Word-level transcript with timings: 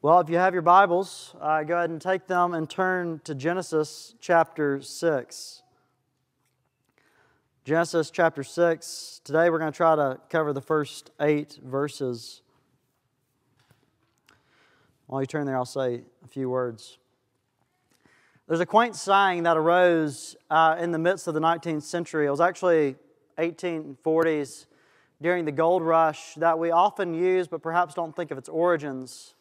Well, 0.00 0.20
if 0.20 0.30
you 0.30 0.36
have 0.36 0.52
your 0.52 0.62
Bibles, 0.62 1.34
uh, 1.40 1.64
go 1.64 1.76
ahead 1.76 1.90
and 1.90 2.00
take 2.00 2.28
them 2.28 2.54
and 2.54 2.70
turn 2.70 3.20
to 3.24 3.34
Genesis 3.34 4.14
chapter 4.20 4.80
6. 4.80 5.62
Genesis 7.64 8.08
chapter 8.08 8.44
6. 8.44 9.20
Today 9.24 9.50
we're 9.50 9.58
going 9.58 9.72
to 9.72 9.76
try 9.76 9.96
to 9.96 10.20
cover 10.30 10.52
the 10.52 10.60
first 10.60 11.10
eight 11.20 11.58
verses. 11.64 12.42
While 15.08 15.20
you 15.20 15.26
turn 15.26 15.46
there, 15.46 15.56
I'll 15.56 15.64
say 15.64 16.02
a 16.24 16.28
few 16.28 16.48
words. 16.48 16.98
There's 18.46 18.60
a 18.60 18.66
quaint 18.66 18.94
saying 18.94 19.42
that 19.42 19.56
arose 19.56 20.36
uh, 20.48 20.76
in 20.78 20.92
the 20.92 20.98
midst 21.00 21.26
of 21.26 21.34
the 21.34 21.40
19th 21.40 21.82
century. 21.82 22.28
It 22.28 22.30
was 22.30 22.40
actually 22.40 22.94
1840s 23.36 24.66
during 25.20 25.44
the 25.44 25.50
gold 25.50 25.82
rush 25.82 26.36
that 26.36 26.56
we 26.56 26.70
often 26.70 27.14
use 27.14 27.48
but 27.48 27.62
perhaps 27.62 27.94
don't 27.94 28.14
think 28.14 28.30
of 28.30 28.38
its 28.38 28.48
origins. 28.48 29.34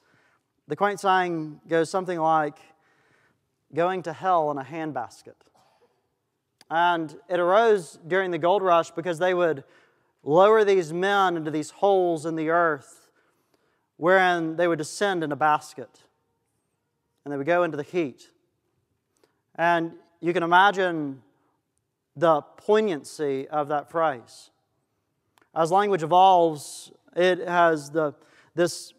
The 0.68 0.76
quaint 0.76 1.00
saying 1.00 1.62
goes 1.68 1.90
something 1.90 2.20
like 2.20 2.58
going 3.74 4.04
to 4.04 4.14
hell 4.14 4.52
in 4.52 4.58
a 4.58 4.64
handbasket. 4.64 5.36
And 6.70 7.16
it 7.30 7.40
arose 7.40 7.98
during 8.06 8.32
the 8.32 8.38
gold 8.38 8.62
rush 8.62 8.92
because 8.92 9.20
they 9.20 9.34
would 9.34 9.64
lower 10.24 10.66
these 10.66 10.92
men 10.92 11.38
into 11.38 11.52
these 11.52 11.70
holes 11.70 12.26
in 12.26 12.36
the 12.36 12.50
earth 12.50 13.10
wherein 13.96 14.58
they 14.58 14.68
would 14.68 14.78
descend 14.78 15.24
in 15.24 15.32
a 15.32 15.36
basket 15.36 16.02
and 17.24 17.32
they 17.32 17.38
would 17.38 17.48
go 17.48 17.64
into 17.64 17.78
the 17.78 17.84
heat. 17.84 18.30
And 19.56 19.94
you 20.20 20.34
can 20.34 20.44
imagine 20.44 21.22
the 22.16 22.42
poignancy 22.42 23.48
of 23.48 23.70
that 23.70 23.90
phrase. 23.90 24.52
As 25.56 25.72
language 25.72 26.04
evolves, 26.04 26.92
it 27.16 27.40
has 27.48 27.90
the, 27.90 28.14
this, 28.54 28.94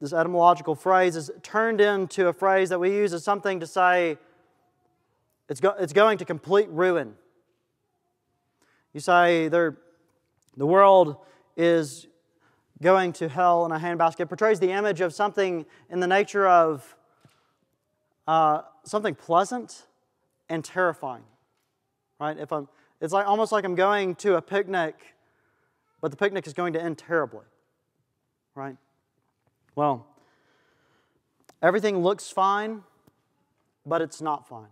this 0.00 0.12
etymological 0.12 0.74
phrase 0.74 1.16
is 1.16 1.30
turned 1.42 1.80
into 1.80 2.28
a 2.28 2.32
phrase 2.32 2.68
that 2.68 2.78
we 2.78 2.90
use 2.90 3.12
as 3.12 3.24
something 3.24 3.60
to 3.60 3.66
say 3.66 4.18
it's, 5.48 5.60
go, 5.60 5.74
it's 5.78 5.92
going 5.92 6.18
to 6.18 6.24
complete 6.24 6.68
ruin. 6.70 7.14
You 8.92 9.00
say 9.00 9.48
the 9.48 9.76
world 10.56 11.16
is 11.56 12.06
going 12.82 13.12
to 13.14 13.28
hell 13.28 13.64
in 13.66 13.72
a 13.72 13.78
handbasket. 13.78 14.20
It 14.20 14.26
portrays 14.26 14.60
the 14.60 14.72
image 14.72 15.00
of 15.00 15.14
something 15.14 15.66
in 15.90 16.00
the 16.00 16.06
nature 16.06 16.46
of 16.46 16.96
uh, 18.26 18.62
something 18.84 19.14
pleasant 19.14 19.86
and 20.48 20.64
terrifying. 20.64 21.24
Right? 22.18 22.38
If 22.38 22.52
I'm, 22.52 22.68
it's 23.00 23.12
like 23.12 23.26
almost 23.26 23.52
like 23.52 23.64
I'm 23.64 23.74
going 23.74 24.14
to 24.16 24.36
a 24.36 24.42
picnic 24.42 25.14
but 26.04 26.10
the 26.10 26.18
picnic 26.18 26.46
is 26.46 26.52
going 26.52 26.74
to 26.74 26.82
end 26.82 26.98
terribly. 26.98 27.46
Right? 28.54 28.76
Well, 29.76 30.06
everything 31.60 31.98
looks 31.98 32.30
fine, 32.30 32.82
but 33.84 34.02
it's 34.02 34.20
not 34.20 34.48
fine. 34.48 34.68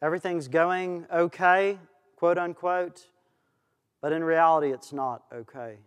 Everything's 0.00 0.46
going 0.46 1.06
okay, 1.12 1.78
quote 2.14 2.38
unquote, 2.38 3.06
but 4.00 4.12
in 4.12 4.22
reality, 4.22 4.72
it's 4.72 4.92
not 4.92 5.24
okay. 5.34 5.78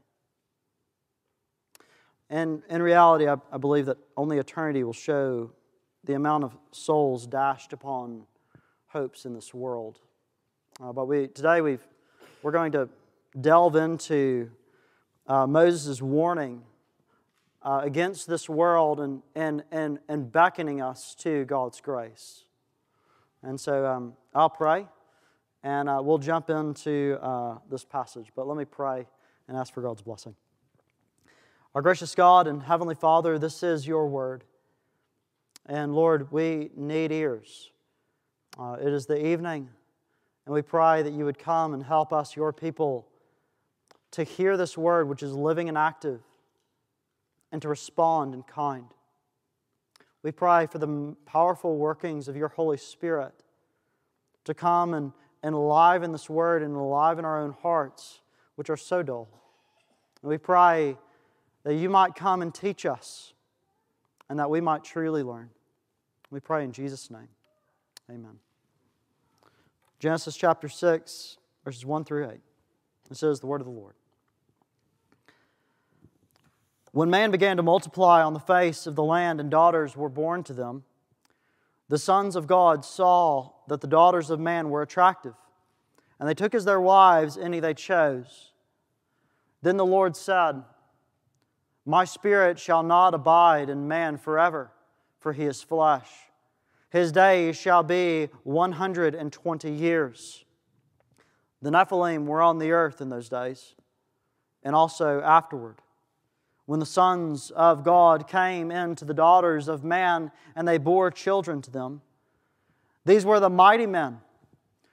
And 2.30 2.62
in 2.70 2.82
reality, 2.82 3.28
I, 3.28 3.36
I 3.52 3.58
believe 3.58 3.86
that 3.86 3.98
only 4.18 4.38
eternity 4.38 4.84
will 4.84 4.94
show 4.94 5.52
the 6.04 6.14
amount 6.14 6.44
of 6.44 6.58
souls 6.72 7.26
dashed 7.26 7.72
upon 7.72 8.24
hopes 8.88 9.26
in 9.26 9.34
this 9.34 9.54
world. 9.54 10.00
Uh, 10.82 10.92
but 10.92 11.06
we, 11.08 11.28
today 11.28 11.62
we've, 11.62 11.86
we're 12.42 12.52
going 12.52 12.72
to 12.74 12.90
delve 13.40 13.78
into 13.78 14.50
uh, 15.28 15.48
Moses' 15.48 16.02
warning 16.02 16.64
uh, 17.64 17.82
against 17.84 18.28
this 18.28 18.50
world 18.50 19.00
and, 19.00 19.22
and, 19.36 19.64
and, 19.72 20.00
and 20.08 20.32
beckoning 20.32 20.82
us 20.82 21.16
to 21.16 21.46
God's 21.46 21.82
grace. 21.82 22.46
And 23.44 23.60
so 23.60 23.86
um, 23.86 24.14
I'll 24.34 24.50
pray 24.50 24.88
and 25.64 25.88
uh, 25.90 26.02
we'll 26.04 26.18
jump 26.18 26.50
into 26.50 27.18
uh, 27.22 27.58
this 27.70 27.86
passage. 27.86 28.28
But 28.36 28.48
let 28.48 28.58
me 28.58 28.66
pray 28.66 29.06
and 29.48 29.58
ask 29.58 29.74
for 29.74 29.82
God's 29.82 30.02
blessing. 30.02 30.36
Our 31.76 31.82
gracious 31.82 32.16
God 32.16 32.48
and 32.48 32.64
Heavenly 32.64 32.96
Father, 32.96 33.40
this 33.40 33.64
is 33.64 33.88
your 33.88 34.08
word. 34.08 34.44
And 35.66 35.94
Lord, 35.94 36.32
we 36.32 36.70
need 36.76 37.12
ears. 37.12 37.72
Uh, 38.60 38.78
it 38.82 38.92
is 38.92 39.06
the 39.06 39.26
evening, 39.26 39.70
and 40.46 40.54
we 40.54 40.62
pray 40.62 41.02
that 41.04 41.14
you 41.14 41.24
would 41.24 41.40
come 41.40 41.74
and 41.74 41.82
help 41.82 42.12
us, 42.12 42.36
your 42.36 42.52
people 42.52 43.08
to 44.12 44.26
hear 44.26 44.58
this 44.58 44.78
word, 44.78 45.08
which 45.08 45.24
is 45.24 45.34
living 45.34 45.70
and 45.70 45.78
active, 45.78 46.20
and 47.52 47.62
to 47.62 47.68
respond 47.68 48.34
in 48.34 48.44
kind. 48.44 48.88
We 50.24 50.32
pray 50.32 50.68
for 50.68 50.78
the 50.78 51.16
powerful 51.26 51.78
workings 51.78 52.28
of 52.28 52.36
your 52.36 52.50
Holy 52.50 52.78
Spirit 52.78 53.34
to 54.44 54.54
come 54.54 54.94
and, 54.94 55.12
and 55.44 55.56
this 56.14 56.30
word 56.30 56.64
and 56.64 56.76
alive 56.76 57.20
in 57.20 57.26
our 57.26 57.42
own 57.42 57.56
hearts, 57.62 58.22
which 58.56 58.70
are 58.70 58.78
so 58.78 59.02
dull. 59.02 59.28
And 60.22 60.30
we 60.30 60.38
pray 60.38 60.98
that 61.64 61.76
you 61.76 61.90
might 61.90 62.16
come 62.16 62.42
and 62.42 62.54
teach 62.54 62.86
us 62.86 63.34
and 64.30 64.40
that 64.40 64.50
we 64.50 64.62
might 64.62 64.84
truly 64.84 65.24
learn. 65.24 65.50
We 66.30 66.40
pray 66.40 66.64
in 66.64 66.72
Jesus' 66.72 67.12
name. 67.12 67.28
Amen. 68.10 68.40
Genesis 70.00 70.36
chapter 70.36 70.70
6, 70.70 71.38
verses 71.66 71.86
1 71.86 72.06
through 72.06 72.30
8. 72.30 72.40
This 73.10 73.24
is 73.24 73.40
the 73.40 73.48
word 73.48 73.62
of 73.62 73.68
the 73.68 73.74
Lord. 73.74 73.94
When 76.92 77.10
man 77.10 77.32
began 77.32 77.58
to 77.58 77.64
multiply 77.64 78.22
on 78.22 78.34
the 78.34 78.40
face 78.40 78.86
of 78.86 78.96
the 78.96 79.04
land 79.04 79.40
and 79.40 79.50
daughters 79.50 79.96
were 79.96 80.10
born 80.10 80.44
to 80.44 80.54
them, 80.54 80.84
the 81.88 81.98
sons 81.98 82.36
of 82.36 82.48
God 82.48 82.84
saw 82.84 83.52
that 83.68 83.82
the 83.82 83.88
daughters 83.88 84.30
of 84.30 84.40
man 84.40 84.70
were 84.70 84.82
attractive, 84.82 85.34
and 86.20 86.28
they 86.28 86.34
took 86.34 86.54
as 86.54 86.66
their 86.66 86.82
wives 86.82 87.38
any 87.38 87.60
they 87.60 87.74
chose. 87.74 88.52
Then 89.62 89.78
the 89.78 89.86
Lord 89.86 90.18
said, 90.18 90.64
My 91.86 92.04
spirit 92.04 92.60
shall 92.60 92.84
not 92.84 93.14
abide 93.14 93.70
in 93.70 93.88
man 93.88 94.18
forever, 94.18 94.72
for 95.20 95.32
he 95.34 95.46
is 95.46 95.62
flesh. 95.62 96.10
His 96.90 97.14
days 97.14 97.56
shall 97.56 97.84
be 97.84 98.28
120 98.44 99.72
years. 99.72 100.44
The 101.62 101.70
Nephilim 101.70 102.26
were 102.26 102.42
on 102.42 102.58
the 102.58 102.72
earth 102.72 103.00
in 103.00 103.08
those 103.10 103.30
days, 103.30 103.76
and 104.64 104.76
also 104.76 105.22
afterward 105.22 105.78
when 106.66 106.80
the 106.80 106.86
sons 106.86 107.52
of 107.52 107.84
God 107.84 108.28
came 108.28 108.72
into 108.72 109.06
the 109.06 109.14
daughters 109.14 109.68
of 109.68 109.84
man 109.84 110.32
and 110.56 110.68
they 110.68 110.78
bore 110.78 111.12
children 111.12 111.62
to 111.64 111.72
them. 111.72 112.02
These 113.06 113.26
were 113.26 113.40
the 113.40 113.50
mighty 113.50 113.88
men 113.88 114.20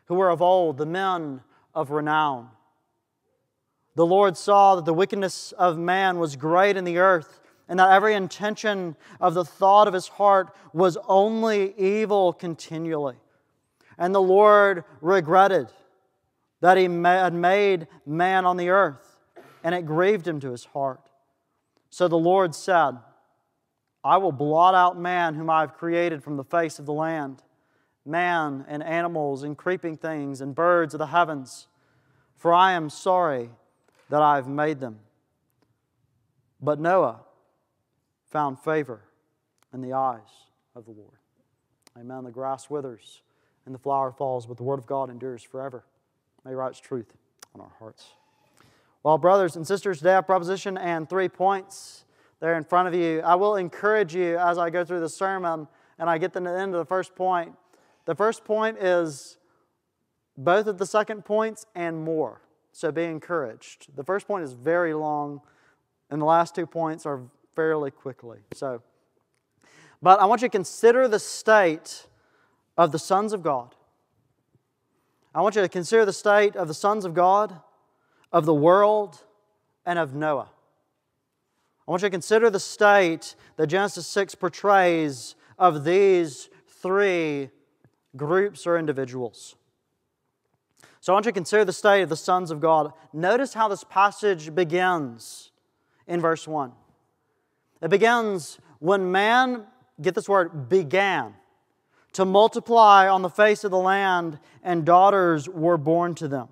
who 0.06 0.14
were 0.14 0.30
of 0.30 0.40
old, 0.40 0.78
the 0.78 0.86
men 0.86 1.42
of 1.74 1.90
renown. 1.90 2.48
The 3.94 4.06
Lord 4.06 4.36
saw 4.36 4.76
that 4.76 4.84
the 4.84 4.94
wickedness 4.94 5.52
of 5.52 5.76
man 5.76 6.18
was 6.18 6.36
great 6.36 6.76
in 6.76 6.84
the 6.84 6.98
earth, 6.98 7.40
and 7.68 7.78
that 7.78 7.90
every 7.90 8.14
intention 8.14 8.96
of 9.20 9.34
the 9.34 9.44
thought 9.44 9.88
of 9.88 9.94
his 9.94 10.08
heart 10.08 10.54
was 10.72 10.96
only 11.06 11.74
evil 11.76 12.32
continually. 12.32 13.16
And 13.98 14.14
the 14.14 14.22
Lord 14.22 14.84
regretted 15.00 15.68
that 16.60 16.76
he 16.76 16.84
had 16.84 17.34
made 17.34 17.88
man 18.06 18.46
on 18.46 18.56
the 18.56 18.70
earth, 18.70 19.18
and 19.62 19.74
it 19.74 19.84
grieved 19.84 20.26
him 20.26 20.40
to 20.40 20.52
his 20.52 20.64
heart. 20.64 21.07
So 21.90 22.08
the 22.08 22.18
Lord 22.18 22.54
said, 22.54 22.98
I 24.04 24.16
will 24.18 24.32
blot 24.32 24.74
out 24.74 24.98
man 24.98 25.34
whom 25.34 25.50
I 25.50 25.60
have 25.60 25.74
created 25.74 26.22
from 26.22 26.36
the 26.36 26.44
face 26.44 26.78
of 26.78 26.86
the 26.86 26.92
land, 26.92 27.42
man 28.04 28.64
and 28.68 28.82
animals 28.82 29.42
and 29.42 29.56
creeping 29.56 29.96
things 29.96 30.40
and 30.40 30.54
birds 30.54 30.94
of 30.94 30.98
the 30.98 31.08
heavens, 31.08 31.66
for 32.36 32.54
I 32.54 32.72
am 32.72 32.90
sorry 32.90 33.50
that 34.10 34.22
I 34.22 34.36
have 34.36 34.48
made 34.48 34.80
them. 34.80 35.00
But 36.60 36.80
Noah 36.80 37.20
found 38.30 38.58
favor 38.58 39.02
in 39.72 39.80
the 39.80 39.92
eyes 39.92 40.20
of 40.74 40.84
the 40.84 40.92
Lord. 40.92 41.18
Amen. 41.98 42.24
The 42.24 42.30
grass 42.30 42.70
withers 42.70 43.22
and 43.66 43.74
the 43.74 43.78
flower 43.78 44.12
falls, 44.12 44.46
but 44.46 44.56
the 44.56 44.62
word 44.62 44.78
of 44.78 44.86
God 44.86 45.10
endures 45.10 45.42
forever. 45.42 45.84
May 46.44 46.54
write 46.54 46.74
truth 46.74 47.12
on 47.54 47.60
our 47.60 47.72
hearts. 47.78 48.06
Well, 49.08 49.16
brothers 49.16 49.56
and 49.56 49.66
sisters, 49.66 50.00
today 50.00 50.10
I 50.10 50.14
have 50.16 50.26
proposition 50.26 50.76
and 50.76 51.08
three 51.08 51.30
points 51.30 52.04
there 52.40 52.58
in 52.58 52.62
front 52.62 52.88
of 52.88 52.94
you. 52.94 53.22
I 53.22 53.36
will 53.36 53.56
encourage 53.56 54.14
you 54.14 54.36
as 54.36 54.58
I 54.58 54.68
go 54.68 54.84
through 54.84 55.00
the 55.00 55.08
sermon 55.08 55.66
and 55.98 56.10
I 56.10 56.18
get 56.18 56.34
to 56.34 56.40
the 56.40 56.50
end 56.50 56.74
of 56.74 56.78
the 56.78 56.84
first 56.84 57.16
point. 57.16 57.54
The 58.04 58.14
first 58.14 58.44
point 58.44 58.76
is 58.76 59.38
both 60.36 60.66
of 60.66 60.76
the 60.76 60.84
second 60.84 61.24
points 61.24 61.64
and 61.74 62.04
more. 62.04 62.42
So 62.72 62.92
be 62.92 63.04
encouraged. 63.04 63.96
The 63.96 64.04
first 64.04 64.28
point 64.28 64.44
is 64.44 64.52
very 64.52 64.92
long, 64.92 65.40
and 66.10 66.20
the 66.20 66.26
last 66.26 66.54
two 66.54 66.66
points 66.66 67.06
are 67.06 67.22
fairly 67.56 67.90
quickly. 67.90 68.40
So, 68.52 68.82
but 70.02 70.20
I 70.20 70.26
want 70.26 70.42
you 70.42 70.48
to 70.48 70.52
consider 70.52 71.08
the 71.08 71.18
state 71.18 72.06
of 72.76 72.92
the 72.92 72.98
sons 72.98 73.32
of 73.32 73.42
God. 73.42 73.74
I 75.34 75.40
want 75.40 75.56
you 75.56 75.62
to 75.62 75.68
consider 75.70 76.04
the 76.04 76.12
state 76.12 76.56
of 76.56 76.68
the 76.68 76.74
sons 76.74 77.06
of 77.06 77.14
God 77.14 77.62
of 78.32 78.44
the 78.44 78.54
world, 78.54 79.22
and 79.86 79.98
of 79.98 80.14
Noah. 80.14 80.50
I 81.86 81.90
want 81.90 82.02
you 82.02 82.08
to 82.08 82.10
consider 82.10 82.50
the 82.50 82.60
state 82.60 83.34
that 83.56 83.68
Genesis 83.68 84.06
6 84.06 84.34
portrays 84.34 85.34
of 85.58 85.84
these 85.84 86.50
three 86.66 87.48
groups 88.14 88.66
or 88.66 88.78
individuals. 88.78 89.56
So 91.00 91.12
I 91.12 91.14
want 91.14 91.24
you 91.24 91.32
to 91.32 91.34
consider 91.34 91.64
the 91.64 91.72
state 91.72 92.02
of 92.02 92.10
the 92.10 92.16
sons 92.16 92.50
of 92.50 92.60
God. 92.60 92.92
Notice 93.14 93.54
how 93.54 93.68
this 93.68 93.82
passage 93.84 94.54
begins 94.54 95.50
in 96.06 96.20
verse 96.20 96.46
1. 96.46 96.72
It 97.80 97.88
begins 97.88 98.58
when 98.80 99.10
man, 99.10 99.64
get 100.02 100.14
this 100.14 100.28
word, 100.28 100.68
began 100.68 101.34
to 102.12 102.26
multiply 102.26 103.08
on 103.08 103.22
the 103.22 103.30
face 103.30 103.64
of 103.64 103.70
the 103.70 103.78
land, 103.78 104.38
and 104.62 104.84
daughters 104.84 105.48
were 105.48 105.78
born 105.78 106.14
to 106.16 106.28
them. 106.28 106.48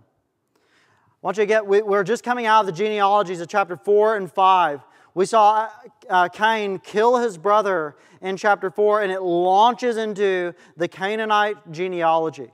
I 1.22 1.26
want 1.26 1.38
you 1.38 1.42
to 1.42 1.46
get, 1.46 1.66
we, 1.66 1.80
are 1.80 2.04
just 2.04 2.22
coming 2.22 2.46
out 2.46 2.60
of 2.60 2.66
the 2.66 2.72
genealogies 2.72 3.40
of 3.40 3.48
chapter 3.48 3.76
4 3.76 4.16
and 4.16 4.30
5. 4.30 4.80
We 5.14 5.24
saw 5.24 5.54
uh, 5.54 5.68
uh, 6.10 6.28
Cain 6.28 6.78
kill 6.78 7.16
his 7.16 7.38
brother 7.38 7.96
in 8.20 8.36
chapter 8.36 8.70
4, 8.70 9.02
and 9.02 9.10
it 9.10 9.22
launches 9.22 9.96
into 9.96 10.52
the 10.76 10.88
Canaanite 10.88 11.72
genealogy. 11.72 12.50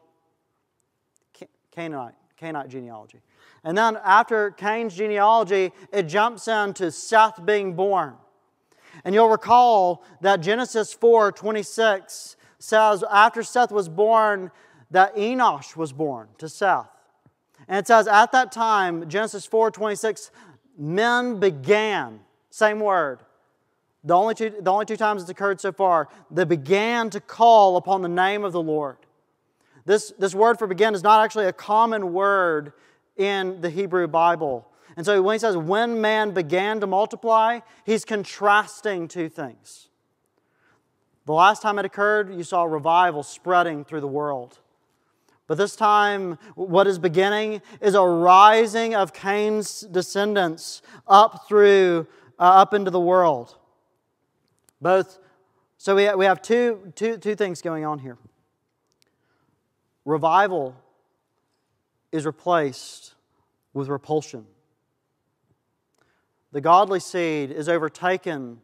Canaanite, 1.73 2.15
Canaanite 2.37 2.69
genealogy. 2.69 3.21
And 3.65 3.77
then 3.77 3.99
after 4.05 4.53
Cain's 4.53 4.95
genealogy, 4.95 5.73
it 5.93 6.05
jumps 6.05 6.47
into 6.47 6.93
Seth 6.93 7.45
being 7.45 7.75
born. 7.75 8.15
And 9.05 9.15
you'll 9.15 9.29
recall 9.29 10.05
that 10.21 10.41
Genesis 10.41 10.93
4 10.93 11.33
26 11.33 12.37
says, 12.59 13.03
after 13.11 13.43
Seth 13.43 13.73
was 13.73 13.89
born, 13.89 14.53
that 14.93 15.17
Enosh 15.17 15.75
was 15.75 15.93
born 15.93 16.29
to 16.39 16.49
Seth. 16.49 16.87
And 17.69 17.79
it 17.79 17.87
says, 17.87 18.07
at 18.09 18.33
that 18.33 18.53
time, 18.53 19.09
Genesis 19.09 19.47
4 19.47 19.71
26, 19.71 20.31
men 20.79 21.39
began, 21.39 22.21
same 22.51 22.81
word. 22.81 23.21
The 24.05 24.15
only, 24.15 24.35
two, 24.35 24.51
the 24.61 24.71
only 24.71 24.85
two 24.85 24.97
times 24.97 25.23
it's 25.23 25.31
occurred 25.31 25.61
so 25.61 25.71
far, 25.71 26.09
they 26.31 26.45
began 26.45 27.09
to 27.11 27.21
call 27.21 27.77
upon 27.77 28.03
the 28.03 28.09
name 28.09 28.45
of 28.45 28.53
the 28.53 28.63
Lord. 28.63 28.97
This, 29.85 30.13
this 30.19 30.35
word 30.35 30.59
for 30.59 30.67
begin 30.67 30.95
is 30.95 31.03
not 31.03 31.25
actually 31.25 31.47
a 31.47 31.53
common 31.53 32.13
word 32.13 32.73
in 33.17 33.61
the 33.61 33.71
Hebrew 33.71 34.09
Bible. 34.09 34.67
And 34.97 35.07
so 35.07 35.23
when 35.23 35.35
he 35.35 35.39
says, 35.39 35.57
when 35.57 36.01
man 36.01 36.33
began 36.33 36.81
to 36.81 36.87
multiply, 36.87 37.61
he's 37.85 38.05
contrasting 38.05 39.09
two 39.09 39.29
things. 39.29 39.89
The 41.25 41.33
last 41.33 41.63
time 41.63 41.79
it 41.79 41.85
occurred, 41.85 42.35
you 42.35 42.43
saw 42.43 42.65
revival 42.65 43.23
spreading 43.23 43.85
through 43.85 44.01
the 44.01 44.09
world. 44.09 44.59
But 45.47 45.59
this 45.59 45.77
time, 45.77 46.39
what 46.55 46.87
is 46.87 46.99
beginning 46.99 47.63
is 47.81 47.95
a 47.95 48.03
rising 48.03 48.95
of 48.95 49.13
Cain's 49.13 49.81
descendants 49.81 50.83
up 51.07 51.47
through, 51.49 52.07
uh, 52.39 52.43
up 52.43 52.75
into 52.75 52.91
the 52.91 53.01
world. 53.01 53.57
Both, 54.81 55.19
so 55.79 55.97
we, 55.97 56.13
we 56.15 56.25
have 56.25 56.43
two, 56.43 56.93
two, 56.95 57.17
two 57.17 57.35
things 57.35 57.61
going 57.61 57.85
on 57.85 57.99
here. 57.99 58.19
Revival 60.05 60.77
is 62.13 62.27
replaced 62.27 63.15
with 63.73 63.89
repulsion. 63.89 64.47
The 66.53 66.61
godly 66.61 67.01
seed 67.01 67.51
is 67.51 67.69
overtaken 67.69 68.61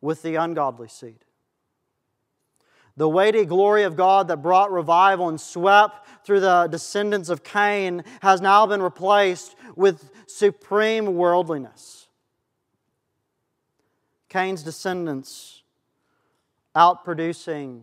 with 0.00 0.22
the 0.22 0.34
ungodly 0.34 0.88
seed. 0.88 1.24
The 2.96 3.08
weighty 3.08 3.44
glory 3.44 3.82
of 3.82 3.96
God 3.96 4.28
that 4.28 4.42
brought 4.42 4.70
revival 4.70 5.28
and 5.28 5.40
swept 5.40 6.06
through 6.24 6.40
the 6.40 6.68
descendants 6.68 7.28
of 7.28 7.42
Cain 7.42 8.04
has 8.22 8.40
now 8.40 8.66
been 8.66 8.80
replaced 8.80 9.56
with 9.74 10.10
supreme 10.26 11.14
worldliness. 11.14 12.06
Cain's 14.28 14.62
descendants 14.62 15.62
outproducing 16.76 17.82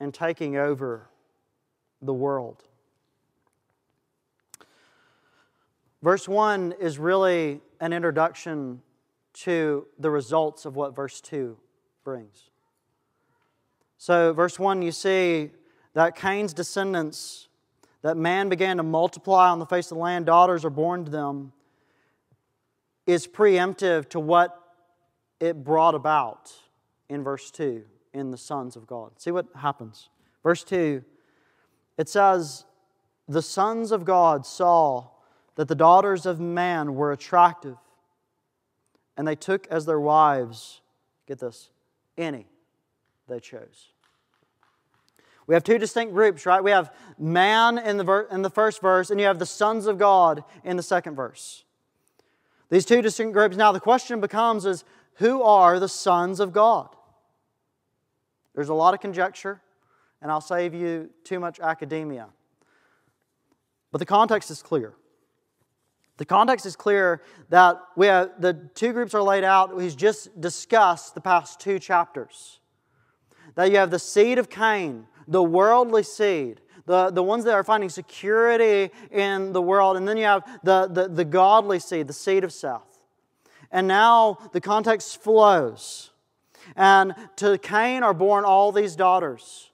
and 0.00 0.14
taking 0.14 0.56
over 0.56 1.08
the 2.00 2.12
world. 2.12 2.62
Verse 6.02 6.28
1 6.28 6.74
is 6.80 6.98
really 6.98 7.60
an 7.80 7.92
introduction 7.92 8.82
to 9.34 9.86
the 9.98 10.10
results 10.10 10.64
of 10.64 10.74
what 10.74 10.96
verse 10.96 11.20
2 11.20 11.56
brings. 12.02 12.50
So, 14.02 14.32
verse 14.32 14.58
1, 14.58 14.82
you 14.82 14.90
see 14.90 15.50
that 15.94 16.16
Cain's 16.16 16.52
descendants, 16.52 17.46
that 18.02 18.16
man 18.16 18.48
began 18.48 18.78
to 18.78 18.82
multiply 18.82 19.48
on 19.48 19.60
the 19.60 19.64
face 19.64 19.92
of 19.92 19.96
the 19.96 20.02
land, 20.02 20.26
daughters 20.26 20.64
are 20.64 20.70
born 20.70 21.04
to 21.04 21.10
them, 21.12 21.52
is 23.06 23.28
preemptive 23.28 24.08
to 24.08 24.18
what 24.18 24.60
it 25.38 25.62
brought 25.62 25.94
about 25.94 26.52
in 27.08 27.22
verse 27.22 27.52
2 27.52 27.84
in 28.12 28.32
the 28.32 28.36
sons 28.36 28.74
of 28.74 28.88
God. 28.88 29.12
See 29.20 29.30
what 29.30 29.46
happens. 29.54 30.08
Verse 30.42 30.64
2 30.64 31.04
it 31.96 32.08
says, 32.08 32.64
The 33.28 33.40
sons 33.40 33.92
of 33.92 34.04
God 34.04 34.44
saw 34.44 35.10
that 35.54 35.68
the 35.68 35.76
daughters 35.76 36.26
of 36.26 36.40
man 36.40 36.96
were 36.96 37.12
attractive, 37.12 37.76
and 39.16 39.28
they 39.28 39.36
took 39.36 39.68
as 39.68 39.86
their 39.86 40.00
wives, 40.00 40.80
get 41.28 41.38
this, 41.38 41.70
any 42.18 42.48
they 43.28 43.40
chose. 43.40 43.91
We 45.46 45.54
have 45.54 45.64
two 45.64 45.78
distinct 45.78 46.14
groups, 46.14 46.46
right? 46.46 46.62
We 46.62 46.70
have 46.70 46.94
man 47.18 47.78
in 47.78 47.96
the, 47.96 48.04
ver- 48.04 48.28
in 48.30 48.42
the 48.42 48.50
first 48.50 48.80
verse, 48.80 49.10
and 49.10 49.18
you 49.18 49.26
have 49.26 49.38
the 49.38 49.46
sons 49.46 49.86
of 49.86 49.98
God 49.98 50.44
in 50.64 50.76
the 50.76 50.82
second 50.82 51.16
verse. 51.16 51.64
These 52.70 52.84
two 52.84 53.02
distinct 53.02 53.34
groups. 53.34 53.56
Now, 53.56 53.72
the 53.72 53.80
question 53.80 54.20
becomes 54.20 54.64
is 54.64 54.84
who 55.16 55.42
are 55.42 55.78
the 55.78 55.88
sons 55.88 56.40
of 56.40 56.52
God? 56.52 56.88
There's 58.54 58.68
a 58.68 58.74
lot 58.74 58.94
of 58.94 59.00
conjecture 59.00 59.60
and 60.22 60.30
I'll 60.30 60.40
save 60.40 60.72
you 60.72 61.10
too 61.24 61.40
much 61.40 61.58
academia. 61.60 62.28
But 63.90 63.98
the 63.98 64.06
context 64.06 64.50
is 64.50 64.62
clear. 64.62 64.94
The 66.16 66.24
context 66.24 66.64
is 66.64 66.76
clear 66.76 67.22
that 67.48 67.80
we 67.96 68.06
have, 68.06 68.30
the 68.40 68.54
two 68.74 68.92
groups 68.92 69.14
are 69.14 69.22
laid 69.22 69.42
out. 69.42 69.74
We've 69.74 69.96
just 69.96 70.40
discussed 70.40 71.14
the 71.14 71.20
past 71.20 71.58
two 71.58 71.78
chapters. 71.78 72.60
That 73.56 73.70
you 73.70 73.76
have 73.78 73.90
the 73.90 73.98
seed 73.98 74.38
of 74.38 74.48
Cain, 74.48 75.06
the 75.26 75.42
worldly 75.42 76.02
seed, 76.02 76.60
the, 76.86 77.10
the 77.10 77.22
ones 77.22 77.44
that 77.44 77.54
are 77.54 77.64
finding 77.64 77.88
security 77.88 78.90
in 79.10 79.52
the 79.52 79.62
world, 79.62 79.96
and 79.96 80.06
then 80.06 80.16
you 80.16 80.24
have 80.24 80.44
the, 80.62 80.88
the, 80.88 81.08
the 81.08 81.24
godly 81.24 81.78
seed, 81.78 82.06
the 82.06 82.12
seed 82.12 82.44
of 82.44 82.52
Seth. 82.52 83.02
And 83.70 83.88
now 83.88 84.38
the 84.52 84.60
context 84.60 85.22
flows. 85.22 86.10
And 86.76 87.14
to 87.36 87.58
Cain 87.58 88.02
are 88.02 88.14
born 88.14 88.44
all 88.44 88.72
these 88.72 88.96
daughters. 88.96 89.70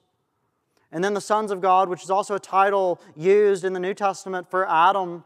And 0.90 1.02
then 1.02 1.14
the 1.14 1.20
sons 1.20 1.50
of 1.50 1.60
God, 1.60 1.88
which 1.88 2.02
is 2.02 2.10
also 2.10 2.34
a 2.34 2.40
title 2.40 3.00
used 3.16 3.64
in 3.64 3.72
the 3.72 3.80
New 3.80 3.94
Testament 3.94 4.50
for 4.50 4.68
Adam, 4.68 5.24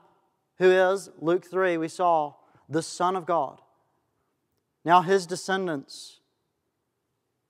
who 0.58 0.70
is, 0.70 1.10
Luke 1.20 1.44
3, 1.44 1.76
we 1.76 1.88
saw, 1.88 2.34
the 2.68 2.82
Son 2.82 3.14
of 3.14 3.26
God. 3.26 3.60
Now 4.84 5.02
his 5.02 5.26
descendants 5.26 6.20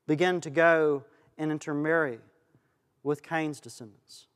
begin 0.07 0.41
to 0.43 0.51
go 0.51 1.05
and 1.39 1.51
intermarry 1.51 2.19
with 3.03 3.23
Cain's 3.23 3.61
descendants. 3.61 4.27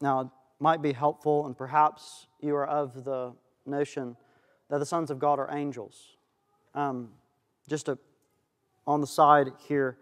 Now, 0.00 0.20
it 0.20 0.26
might 0.58 0.82
be 0.82 0.92
helpful, 0.92 1.46
and 1.46 1.56
perhaps 1.56 2.26
you 2.40 2.56
are 2.56 2.66
of 2.66 3.04
the 3.04 3.32
notion 3.66 4.16
that 4.68 4.78
the 4.78 4.86
sons 4.86 5.10
of 5.10 5.18
God 5.18 5.38
are 5.38 5.48
angels. 5.52 6.16
Um, 6.74 7.10
just 7.68 7.86
to 7.86 7.98
on 8.86 9.00
the 9.00 9.06
side 9.06 9.48
here. 9.68 9.96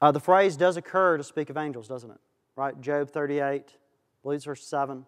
Uh, 0.00 0.10
the 0.12 0.20
phrase 0.20 0.56
does 0.56 0.76
occur 0.76 1.16
to 1.16 1.24
speak 1.24 1.50
of 1.50 1.56
angels, 1.56 1.88
doesn't 1.88 2.10
it? 2.10 2.18
Right? 2.56 2.78
Job 2.80 3.10
38, 3.10 3.42
I 3.44 3.62
believe 4.22 4.36
it's 4.36 4.44
verse 4.44 4.64
7. 4.66 5.06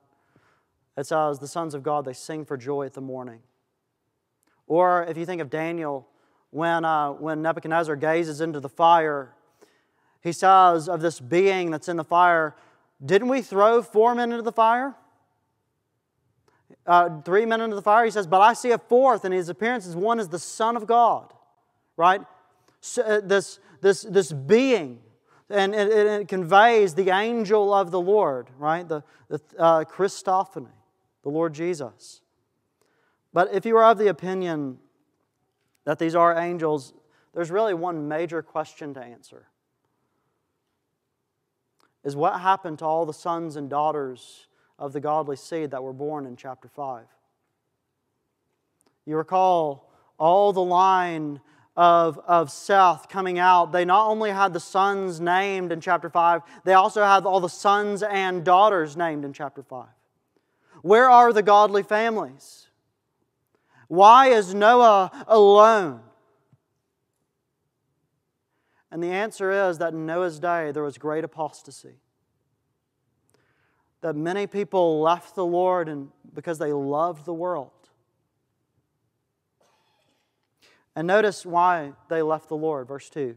It 0.97 1.07
says, 1.07 1.39
The 1.39 1.49
sons 1.49 1.75
of 1.75 1.83
God, 1.83 2.05
they 2.05 2.13
sing 2.13 2.45
for 2.45 2.57
joy 2.57 2.87
at 2.87 2.95
the 2.95 3.01
morning. 3.01 3.41
Or 4.67 5.05
if 5.05 5.17
you 5.17 5.27
think 5.27 5.41
of 5.41 5.51
Daniel, 5.51 6.09
when, 6.55 6.85
uh, 6.85 7.11
when 7.11 7.43
Nebuchadnezzar 7.43 7.97
gazes 7.97 8.41
into 8.41 8.61
the 8.61 8.69
fire, 8.69 9.35
he 10.21 10.31
says 10.31 10.89
of 10.89 11.01
this 11.01 11.19
being 11.19 11.73
that's 11.73 11.89
in 11.89 11.97
the 11.97 12.05
fire, 12.05 12.55
Didn't 13.05 13.27
we 13.27 13.43
throw 13.43 13.83
four 13.83 14.15
men 14.15 14.31
into 14.31 14.45
the 14.45 14.53
fire? 14.53 14.95
Uh, 16.87 17.21
three 17.23 17.45
men 17.45 17.61
into 17.61 17.75
the 17.75 17.83
fire? 17.83 18.05
He 18.05 18.13
says, 18.13 18.29
But 18.29 18.41
I 18.41 18.53
see 18.53 18.71
a 18.71 18.79
fourth, 18.79 19.25
and 19.25 19.35
his 19.35 19.49
appearance 19.49 19.85
is 19.85 19.97
one 19.97 20.21
as 20.21 20.29
the 20.29 20.39
Son 20.39 20.77
of 20.77 20.87
God. 20.87 21.33
Right? 21.97 22.21
Uh, 22.99 23.21
this, 23.25 23.59
this, 23.81 24.03
this 24.03 24.31
being. 24.33 25.01
And 25.51 25.75
it, 25.75 25.91
it, 25.91 26.29
conveys 26.29 26.95
the 26.95 27.11
angel 27.11 27.75
of 27.75 27.91
the 27.91 28.01
Lord, 28.01 28.49
right? 28.59 28.89
The, 28.89 29.03
the 29.29 29.41
uh, 29.59 29.85
Christophany, 29.85 30.71
the 31.25 31.31
Lord 31.31 31.53
Jesus. 31.53 32.21
But 33.33 33.53
if 33.53 33.67
you 33.67 33.77
are 33.77 33.91
of 33.91 33.99
the 33.99 34.07
opinion 34.07 34.79
that 35.85 35.99
these 35.99 36.15
are 36.15 36.39
angels, 36.39 36.95
there's 37.35 37.51
really 37.51 37.75
one 37.75 38.09
major 38.09 38.43
question 38.43 38.95
to 38.95 39.03
answer. 39.03 39.47
Is 42.05 42.15
what 42.15 42.41
happened 42.41 42.79
to 42.81 42.85
all 42.85 43.07
the 43.07 43.15
sons 43.15 43.57
and 43.57 43.71
daughters 43.71 44.47
of 44.79 44.93
the 44.93 45.01
godly 45.01 45.37
seed 45.37 45.71
that 45.71 45.83
were 45.83 45.93
born 45.93 46.27
in 46.27 46.37
chapter 46.37 46.69
5? 46.69 47.07
You 49.07 49.17
recall 49.17 49.91
all 50.19 50.53
the 50.53 50.63
line 50.63 51.41
of, 51.77 52.19
of 52.27 52.51
Seth 52.51 53.09
coming 53.09 53.39
out, 53.39 53.73
they 53.73 53.85
not 53.85 54.09
only 54.09 54.31
had 54.31 54.53
the 54.53 54.61
sons 54.61 55.21
named 55.21 55.73
in 55.73 55.81
chapter 55.81 56.09
5, 56.09 56.43
they 56.65 56.75
also 56.75 57.03
had 57.03 57.27
all 57.27 57.41
the 57.41 57.49
sons 57.49 58.03
and 58.03 58.45
daughters 58.45 58.97
named 58.97 59.25
in 59.25 59.33
chapter 59.33 59.63
5. 59.63 59.87
Where 60.83 61.11
are 61.11 61.33
the 61.33 61.43
godly 61.43 61.83
families? 61.83 62.64
Why 63.89 64.29
is 64.29 64.55
Noah 64.55 65.25
alone? 65.27 66.01
And 68.91 69.03
the 69.03 69.11
answer 69.11 69.51
is 69.69 69.79
that 69.79 69.93
in 69.93 70.07
Noah's 70.07 70.39
day 70.39 70.71
there 70.71 70.83
was 70.83 70.99
great 70.99 71.25
apostasy. 71.25 71.97
That 74.03 74.15
many 74.15 74.47
people 74.47 75.01
left 75.01 75.35
the 75.35 75.45
Lord 75.45 75.89
and 75.89 76.11
because 76.33 76.59
they 76.59 76.73
loved 76.73 77.25
the 77.25 77.35
world. 77.35 77.73
And 80.95 81.07
notice 81.07 81.45
why 81.45 81.93
they 82.09 82.23
left 82.23 82.49
the 82.49 82.57
Lord, 82.57 82.87
verse 82.87 83.11
2. 83.11 83.37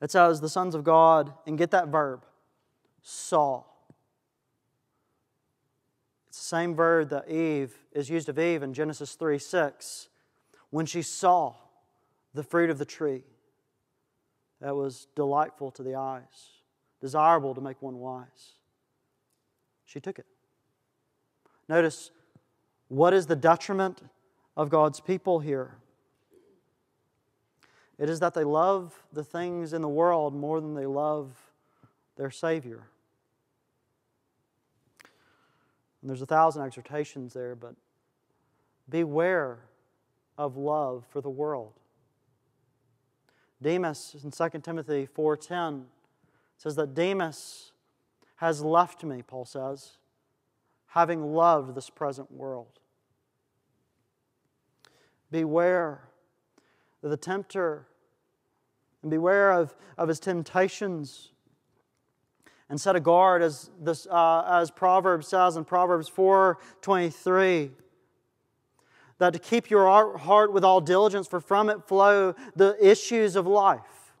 It 0.00 0.12
says, 0.12 0.40
the 0.40 0.48
sons 0.48 0.76
of 0.76 0.84
God, 0.84 1.32
and 1.46 1.58
get 1.58 1.72
that 1.72 1.88
verb, 1.88 2.24
saw. 3.02 3.64
The 6.38 6.44
same 6.44 6.76
verb 6.76 7.08
that 7.08 7.28
Eve 7.28 7.76
is 7.92 8.08
used 8.08 8.28
of 8.28 8.38
Eve 8.38 8.62
in 8.62 8.72
Genesis 8.72 9.14
3 9.14 9.40
6, 9.40 10.08
when 10.70 10.86
she 10.86 11.02
saw 11.02 11.54
the 12.32 12.44
fruit 12.44 12.70
of 12.70 12.78
the 12.78 12.84
tree 12.84 13.24
that 14.60 14.76
was 14.76 15.08
delightful 15.16 15.72
to 15.72 15.82
the 15.82 15.96
eyes, 15.96 16.62
desirable 17.00 17.56
to 17.56 17.60
make 17.60 17.82
one 17.82 17.98
wise. 17.98 18.52
She 19.84 19.98
took 19.98 20.20
it. 20.20 20.26
Notice 21.68 22.12
what 22.86 23.12
is 23.12 23.26
the 23.26 23.36
detriment 23.36 24.00
of 24.56 24.70
God's 24.70 25.00
people 25.00 25.40
here? 25.40 25.74
It 27.98 28.08
is 28.08 28.20
that 28.20 28.34
they 28.34 28.44
love 28.44 29.02
the 29.12 29.24
things 29.24 29.72
in 29.72 29.82
the 29.82 29.88
world 29.88 30.36
more 30.36 30.60
than 30.60 30.74
they 30.74 30.86
love 30.86 31.32
their 32.16 32.30
Savior. 32.30 32.86
And 36.00 36.08
there's 36.08 36.22
a 36.22 36.26
thousand 36.26 36.62
exhortations 36.62 37.34
there, 37.34 37.54
but 37.54 37.74
beware 38.88 39.58
of 40.36 40.56
love 40.56 41.04
for 41.10 41.20
the 41.20 41.30
world. 41.30 41.72
Demas 43.60 44.16
in 44.22 44.30
2 44.30 44.60
Timothy 44.60 45.06
4:10 45.06 45.86
says 46.56 46.76
that 46.76 46.94
Demas 46.94 47.72
has 48.36 48.62
left 48.62 49.02
me, 49.02 49.22
Paul 49.22 49.44
says, 49.44 49.98
having 50.86 51.34
loved 51.34 51.74
this 51.74 51.90
present 51.90 52.30
world. 52.30 52.78
Beware 55.30 56.08
that 57.02 57.08
the 57.08 57.16
tempter 57.16 57.86
and 59.02 59.10
beware 59.10 59.52
of, 59.52 59.74
of 59.96 60.08
his 60.08 60.18
temptations 60.18 61.32
and 62.70 62.80
set 62.80 62.96
a 62.96 63.00
guard 63.00 63.42
as, 63.42 63.70
this, 63.80 64.06
uh, 64.06 64.44
as 64.46 64.70
Proverbs 64.70 65.28
says 65.28 65.56
in 65.56 65.64
Proverbs 65.64 66.10
4.23 66.10 67.70
that 69.18 69.32
to 69.32 69.38
keep 69.38 69.70
your 69.70 70.16
heart 70.18 70.52
with 70.52 70.64
all 70.64 70.80
diligence 70.80 71.26
for 71.26 71.40
from 71.40 71.68
it 71.70 71.86
flow 71.88 72.34
the 72.54 72.76
issues 72.80 73.36
of 73.36 73.46
life. 73.46 74.12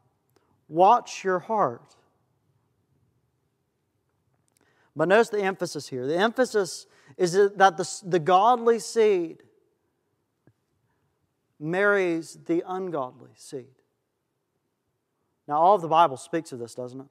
Watch 0.68 1.24
your 1.24 1.38
heart. 1.38 1.94
But 4.96 5.08
notice 5.08 5.28
the 5.28 5.42
emphasis 5.42 5.88
here. 5.88 6.06
The 6.06 6.18
emphasis 6.18 6.86
is 7.16 7.32
that 7.32 7.76
the, 7.76 8.00
the 8.04 8.18
godly 8.18 8.80
seed 8.80 9.44
marries 11.60 12.38
the 12.46 12.64
ungodly 12.66 13.30
seed. 13.36 13.66
Now, 15.46 15.58
all 15.58 15.76
of 15.76 15.82
the 15.82 15.88
Bible 15.88 16.16
speaks 16.16 16.52
of 16.52 16.58
this, 16.58 16.74
doesn't 16.74 17.00
it? 17.00 17.06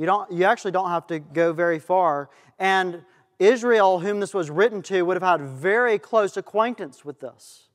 You, 0.00 0.06
don't, 0.06 0.32
you 0.32 0.44
actually 0.44 0.70
don't 0.70 0.88
have 0.88 1.06
to 1.08 1.18
go 1.18 1.52
very 1.52 1.78
far. 1.78 2.30
And 2.58 3.02
Israel, 3.38 3.98
whom 3.98 4.18
this 4.18 4.32
was 4.32 4.48
written 4.48 4.80
to, 4.84 5.02
would 5.02 5.20
have 5.20 5.40
had 5.40 5.46
very 5.46 5.98
close 5.98 6.38
acquaintance 6.38 7.04
with 7.04 7.20
this. 7.20 7.68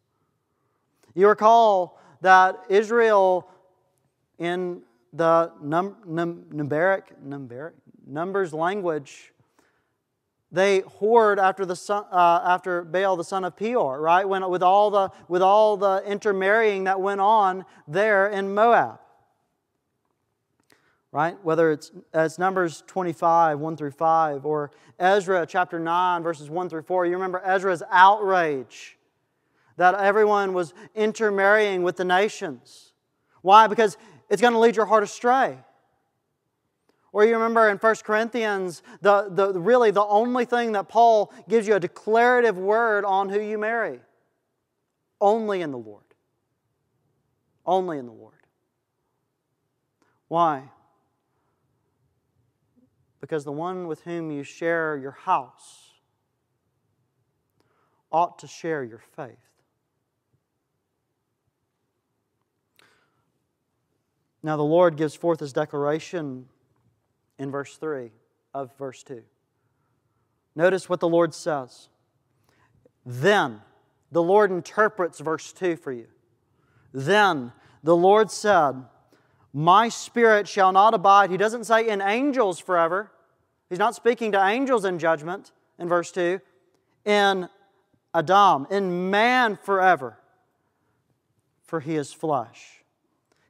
You 1.14 1.28
recall 1.28 2.02
that 2.22 2.56
Israel, 2.68 3.48
in 4.40 4.82
the 5.14 5.52
num, 5.62 5.98
num, 6.08 6.46
numeric, 6.52 7.04
numeric, 7.24 7.74
Numbers 8.08 8.56
language, 8.56 9.32
they 10.52 10.82
whored 10.82 11.38
after, 11.38 11.64
the 11.64 11.76
son, 11.76 12.06
uh, 12.12 12.42
after 12.44 12.84
Baal, 12.84 13.18
the 13.18 13.24
son 13.24 13.44
of 13.44 13.56
Peor, 13.56 14.02
right? 14.02 14.28
When, 14.28 14.50
with, 14.50 14.64
all 14.64 14.90
the, 14.90 15.12
with 15.28 15.44
all 15.44 15.78
the 15.78 16.02
intermarrying 16.08 16.86
that 16.86 17.00
went 17.00 17.22
on 17.22 17.66
there 17.88 18.30
in 18.30 18.56
Moab. 18.56 19.00
Right? 21.16 21.38
Whether 21.46 21.72
it's, 21.72 21.94
it's 22.14 22.38
Numbers 22.38 22.84
25, 22.88 23.58
1 23.58 23.78
through 23.78 23.92
5, 23.92 24.46
or 24.46 24.72
Ezra 25.00 25.46
chapter 25.48 25.80
9, 25.80 26.24
verses 26.24 26.50
1 26.50 26.68
through 26.68 26.82
4. 26.82 27.06
You 27.06 27.14
remember 27.14 27.42
Ezra's 27.46 27.82
outrage 27.90 28.98
that 29.78 29.96
everyone 29.96 30.52
was 30.52 30.74
intermarrying 30.94 31.84
with 31.84 31.96
the 31.96 32.04
nations. 32.04 32.92
Why? 33.44 33.68
Because 33.68 33.98
it's 34.30 34.42
going 34.42 34.52
to 34.52 34.60
lead 34.60 34.76
your 34.76 34.88
heart 34.88 35.04
astray. 35.04 35.58
Or 37.14 37.24
you 37.24 37.32
remember 37.32 37.70
in 37.70 37.78
1 37.78 37.96
Corinthians, 38.04 38.84
the, 39.00 39.30
the, 39.30 39.58
really 39.58 39.92
the 39.92 40.04
only 40.04 40.44
thing 40.44 40.74
that 40.74 40.90
Paul 40.90 41.32
gives 41.48 41.66
you 41.66 41.76
a 41.76 41.80
declarative 41.80 42.58
word 42.58 43.06
on 43.06 43.30
who 43.30 43.40
you 43.40 43.58
marry 43.58 44.02
only 45.22 45.62
in 45.62 45.72
the 45.72 45.78
Lord. 45.78 46.04
Only 47.66 48.00
in 48.00 48.06
the 48.06 48.12
Lord. 48.12 48.34
Why? 50.28 50.72
Because 53.26 53.44
the 53.44 53.52
one 53.52 53.88
with 53.88 54.02
whom 54.02 54.30
you 54.30 54.44
share 54.44 54.96
your 54.96 55.18
house 55.24 55.94
ought 58.12 58.38
to 58.38 58.46
share 58.46 58.84
your 58.84 59.02
faith. 59.16 59.40
Now, 64.44 64.58
the 64.58 64.64
Lord 64.64 64.96
gives 64.96 65.16
forth 65.16 65.40
his 65.40 65.54
declaration 65.54 66.46
in 67.40 67.50
verse 67.50 67.78
3 67.78 68.12
of 68.54 68.78
verse 68.78 69.02
2. 69.02 69.24
Notice 70.56 70.88
what 70.88 71.00
the 71.00 71.10
Lord 71.10 71.34
says. 71.34 71.90
Then, 73.08 73.60
the 74.12 74.22
Lord 74.22 74.52
interprets 74.52 75.20
verse 75.20 75.52
2 75.52 75.78
for 75.78 75.92
you. 75.92 76.06
Then 76.94 77.54
the 77.82 77.96
Lord 77.96 78.30
said, 78.30 78.84
My 79.52 79.90
spirit 79.90 80.48
shall 80.48 80.72
not 80.72 80.94
abide. 80.94 81.32
He 81.32 81.38
doesn't 81.38 81.64
say 81.64 81.88
in 81.88 82.04
angels 82.04 82.60
forever. 82.60 83.10
He's 83.70 83.80
not 83.80 83.96
speaking 83.96 84.32
to 84.34 84.46
angels 84.46 84.86
in 84.86 85.00
judgment 85.00 85.52
in 85.80 85.88
verse 85.88 86.12
2. 86.12 86.40
In 87.06 87.50
Adam, 88.14 88.68
in 88.70 89.10
man 89.10 89.58
forever, 89.58 90.18
for 91.64 91.80
he 91.80 91.96
is 91.96 92.14
flesh. 92.14 92.84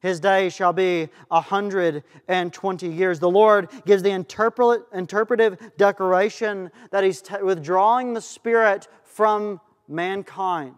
His 0.05 0.19
days 0.19 0.53
shall 0.53 0.72
be 0.72 1.10
a 1.31 1.41
hundred 1.41 2.03
and 2.27 2.53
twenty 2.53 2.88
years. 2.89 3.19
The 3.19 3.27
Lord 3.27 3.69
gives 3.88 4.03
the 4.03 4.12
interpretive 4.12 5.57
declaration 5.77 6.72
that 6.91 7.03
He's 7.03 7.24
t- 7.24 7.41
withdrawing 7.41 8.13
the 8.13 8.22
Spirit 8.22 8.88
from 9.03 9.60
mankind 9.88 10.75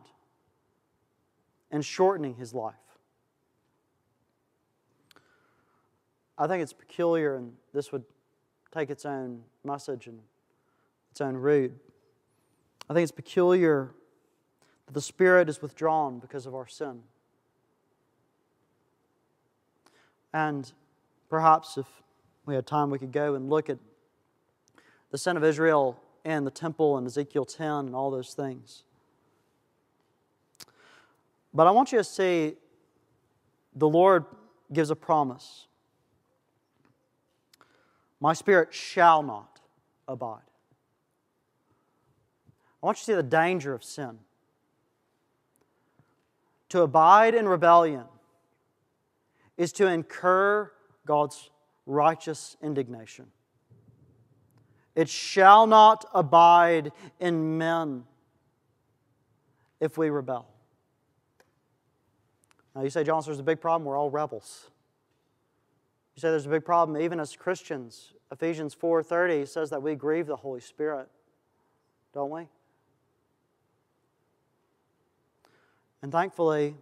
and 1.71 1.83
shortening 1.83 2.35
His 2.35 2.53
life. 2.53 2.75
I 6.37 6.47
think 6.47 6.63
it's 6.63 6.71
peculiar, 6.71 7.35
and 7.35 7.51
this 7.73 7.91
would 7.91 8.05
take 8.71 8.89
its 8.89 9.05
own 9.05 9.43
message 9.63 10.07
and 10.07 10.19
its 11.11 11.21
own 11.21 11.35
root. 11.35 11.73
I 12.89 12.93
think 12.93 13.03
it's 13.03 13.11
peculiar 13.11 13.91
that 14.85 14.93
the 14.93 15.01
Spirit 15.01 15.49
is 15.49 15.61
withdrawn 15.61 16.19
because 16.19 16.45
of 16.45 16.55
our 16.55 16.67
sin. 16.67 17.03
And 20.33 20.71
perhaps 21.29 21.77
if 21.77 21.87
we 22.45 22.55
had 22.55 22.65
time, 22.65 22.89
we 22.89 22.99
could 22.99 23.11
go 23.11 23.35
and 23.35 23.49
look 23.49 23.69
at 23.69 23.77
the 25.11 25.17
sin 25.17 25.37
of 25.37 25.43
Israel 25.43 25.99
and 26.25 26.45
the 26.45 26.51
temple 26.51 26.97
and 26.97 27.07
Ezekiel 27.07 27.45
10 27.45 27.67
and 27.67 27.95
all 27.95 28.11
those 28.11 28.33
things. 28.33 28.83
But 31.53 31.67
I 31.67 31.71
want 31.71 31.91
you 31.91 31.97
to 31.97 32.03
see 32.03 32.55
the 33.75 33.87
Lord 33.87 34.25
gives 34.71 34.89
a 34.89 34.95
promise 34.95 35.66
My 38.19 38.33
spirit 38.33 38.73
shall 38.73 39.21
not 39.23 39.59
abide. 40.07 40.41
I 42.81 42.85
want 42.85 42.97
you 42.97 43.01
to 43.01 43.05
see 43.05 43.13
the 43.15 43.23
danger 43.23 43.73
of 43.73 43.83
sin. 43.83 44.19
To 46.69 46.81
abide 46.81 47.33
in 47.35 47.47
rebellion 47.47 48.05
is 49.57 49.71
to 49.73 49.87
incur 49.87 50.71
God's 51.05 51.49
righteous 51.85 52.57
indignation. 52.61 53.27
It 54.95 55.09
shall 55.09 55.67
not 55.67 56.05
abide 56.13 56.91
in 57.19 57.57
men. 57.57 58.03
if 59.79 59.95
we 59.95 60.09
rebel. 60.09 60.47
Now, 62.75 62.81
you 62.81 62.89
say, 62.89 63.03
John, 63.03 63.21
there's 63.23 63.39
a 63.39 63.43
big 63.43 63.61
problem. 63.61 63.85
We're 63.85 63.97
all 63.97 64.09
rebels. 64.09 64.71
You 66.17 66.21
say 66.21 66.31
there's 66.31 66.47
a 66.47 66.49
big 66.49 66.65
problem 66.65 66.99
even 66.99 67.19
as 67.19 67.35
Christians. 67.35 68.15
Ephesians 68.31 68.73
4:30 68.73 69.45
says 69.45 69.69
that 69.69 69.83
we 69.83 69.93
grieve 69.93 70.25
the 70.25 70.35
Holy 70.35 70.59
Spirit, 70.59 71.07
don't 72.11 72.31
we? 72.31 72.49
And 76.01 76.11
thankfully, 76.11 76.75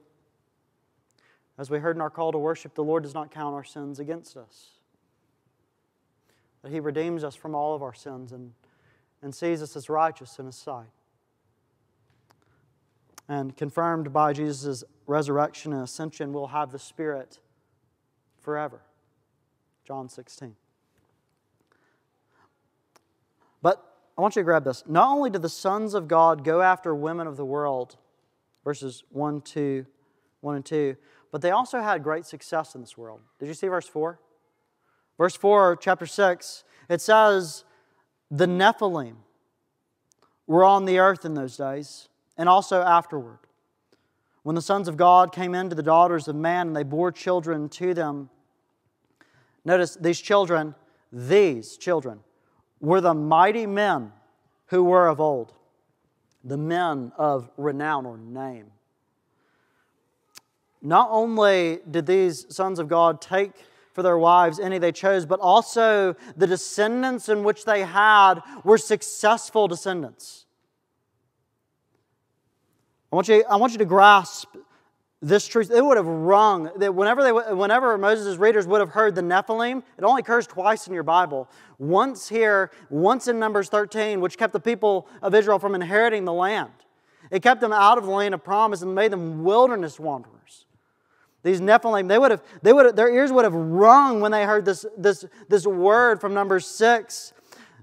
as 1.57 1.69
we 1.69 1.79
heard 1.79 1.97
in 1.97 2.01
our 2.01 2.09
call 2.09 2.31
to 2.31 2.37
worship, 2.37 2.75
the 2.75 2.83
Lord 2.83 3.03
does 3.03 3.13
not 3.13 3.29
count 3.29 3.53
our 3.53 3.63
sins 3.65 3.99
against 3.99 4.37
us. 4.37 4.79
That 6.61 6.71
He 6.71 6.79
redeems 6.79 7.21
us 7.25 7.35
from 7.35 7.55
all 7.55 7.75
of 7.75 7.83
our 7.83 7.93
sins 7.93 8.31
and, 8.31 8.53
and 9.21 9.35
sees 9.35 9.61
us 9.61 9.75
as 9.75 9.89
righteous 9.89 10.39
in 10.39 10.45
His 10.45 10.55
sight. 10.55 10.87
And 13.27 13.57
confirmed 13.57 14.13
by 14.13 14.31
Jesus' 14.31 14.85
resurrection 15.07 15.73
and 15.73 15.83
ascension, 15.83 16.31
we'll 16.31 16.47
have 16.47 16.71
the 16.71 16.79
Spirit 16.79 17.39
forever. 18.39 18.84
John 19.85 20.09
16. 20.09 20.55
But 23.61 23.83
I 24.17 24.21
want 24.21 24.35
you 24.35 24.41
to 24.41 24.45
grab 24.45 24.63
this. 24.63 24.83
Not 24.87 25.09
only 25.09 25.29
do 25.29 25.39
the 25.39 25.49
sons 25.49 25.93
of 25.93 26.07
God 26.07 26.43
go 26.43 26.61
after 26.61 26.95
women 26.95 27.27
of 27.27 27.37
the 27.37 27.45
world, 27.45 27.97
verses 28.63 29.03
1, 29.11 29.41
2, 29.41 29.85
1 30.41 30.55
and 30.55 30.65
2, 30.65 30.95
but 31.31 31.41
they 31.41 31.51
also 31.51 31.81
had 31.81 32.03
great 32.03 32.25
success 32.25 32.75
in 32.75 32.81
this 32.81 32.97
world. 32.97 33.19
Did 33.39 33.47
you 33.47 33.53
see 33.53 33.67
verse 33.67 33.87
4? 33.87 34.19
Verse 35.17 35.35
4, 35.35 35.77
chapter 35.77 36.05
6, 36.05 36.63
it 36.89 37.01
says, 37.01 37.63
The 38.31 38.47
Nephilim 38.47 39.15
were 40.47 40.63
on 40.63 40.85
the 40.85 40.99
earth 40.99 41.25
in 41.25 41.33
those 41.33 41.57
days, 41.57 42.09
and 42.37 42.49
also 42.49 42.81
afterward. 42.81 43.39
When 44.43 44.55
the 44.55 44.61
sons 44.61 44.87
of 44.87 44.97
God 44.97 45.31
came 45.31 45.55
into 45.55 45.75
the 45.75 45.83
daughters 45.83 46.27
of 46.27 46.35
man, 46.35 46.67
and 46.67 46.75
they 46.75 46.83
bore 46.83 47.11
children 47.11 47.67
to 47.69 47.93
them. 47.93 48.29
Notice 49.65 49.97
these 49.99 50.21
children, 50.21 50.75
these 51.11 51.75
children, 51.75 52.19
were 52.79 53.01
the 53.01 53.15
mighty 53.15 53.65
men 53.65 54.11
who 54.67 54.83
were 54.83 55.07
of 55.07 55.19
old, 55.19 55.53
the 56.43 56.57
men 56.57 57.11
of 57.17 57.49
renown 57.57 58.05
or 58.05 58.17
name. 58.17 58.67
Not 60.81 61.09
only 61.11 61.79
did 61.89 62.05
these 62.05 62.45
sons 62.55 62.77
of 62.77 62.87
God 62.87 63.19
take 63.19 63.51
for 63.93 64.03
their 64.03 64.19
wives 64.19 64.59
any 64.59 64.77
they 64.77 64.91
chose, 64.91 65.25
but 65.25 65.39
also 65.39 66.15
the 66.37 66.45
descendants 66.45 67.27
in 67.27 67.43
which 67.43 67.65
they 67.65 67.81
had 67.81 68.41
were 68.63 68.77
successful 68.77 69.67
descendants. 69.67 70.45
I 73.11 73.15
want 73.15 73.29
you, 73.29 73.43
I 73.49 73.55
want 73.55 73.71
you 73.71 73.79
to 73.79 73.85
grasp 73.85 74.55
this 75.25 75.47
truth. 75.47 75.71
It 75.71 75.83
would 75.83 75.97
have 75.97 76.05
rung 76.05 76.69
that 76.77 76.93
whenever, 76.93 77.23
they, 77.23 77.31
whenever 77.31 77.97
Moses' 77.97 78.37
readers 78.37 78.67
would 78.67 78.79
have 78.79 78.91
heard 78.91 79.15
the 79.15 79.21
Nephilim, 79.23 79.81
it 79.97 80.03
only 80.03 80.19
occurs 80.19 80.45
twice 80.45 80.85
in 80.85 80.93
your 80.93 81.03
Bible. 81.03 81.49
Once 81.79 82.29
here, 82.29 82.69
once 82.91 83.27
in 83.27 83.39
Numbers 83.39 83.67
13, 83.69 84.21
which 84.21 84.37
kept 84.37 84.53
the 84.53 84.59
people 84.59 85.07
of 85.23 85.33
Israel 85.33 85.57
from 85.57 85.73
inheriting 85.73 86.25
the 86.25 86.33
land. 86.33 86.71
It 87.31 87.41
kept 87.41 87.59
them 87.59 87.73
out 87.73 87.97
of 87.97 88.05
the 88.05 88.11
land 88.11 88.35
of 88.35 88.43
promise 88.43 88.83
and 88.83 88.93
made 88.93 89.11
them 89.11 89.43
wilderness 89.43 89.99
wanderers. 89.99 90.67
These 91.41 91.59
Nephilim, 91.59 92.07
they 92.07 92.19
would 92.19 92.29
have, 92.29 92.43
they 92.61 92.71
would 92.71 92.85
have, 92.85 92.95
their 92.95 93.11
ears 93.11 93.31
would 93.31 93.45
have 93.45 93.53
rung 93.53 94.21
when 94.21 94.31
they 94.31 94.45
heard 94.45 94.63
this, 94.63 94.85
this, 94.95 95.25
this 95.49 95.65
word 95.65 96.21
from 96.21 96.35
number 96.35 96.59
six. 96.59 97.33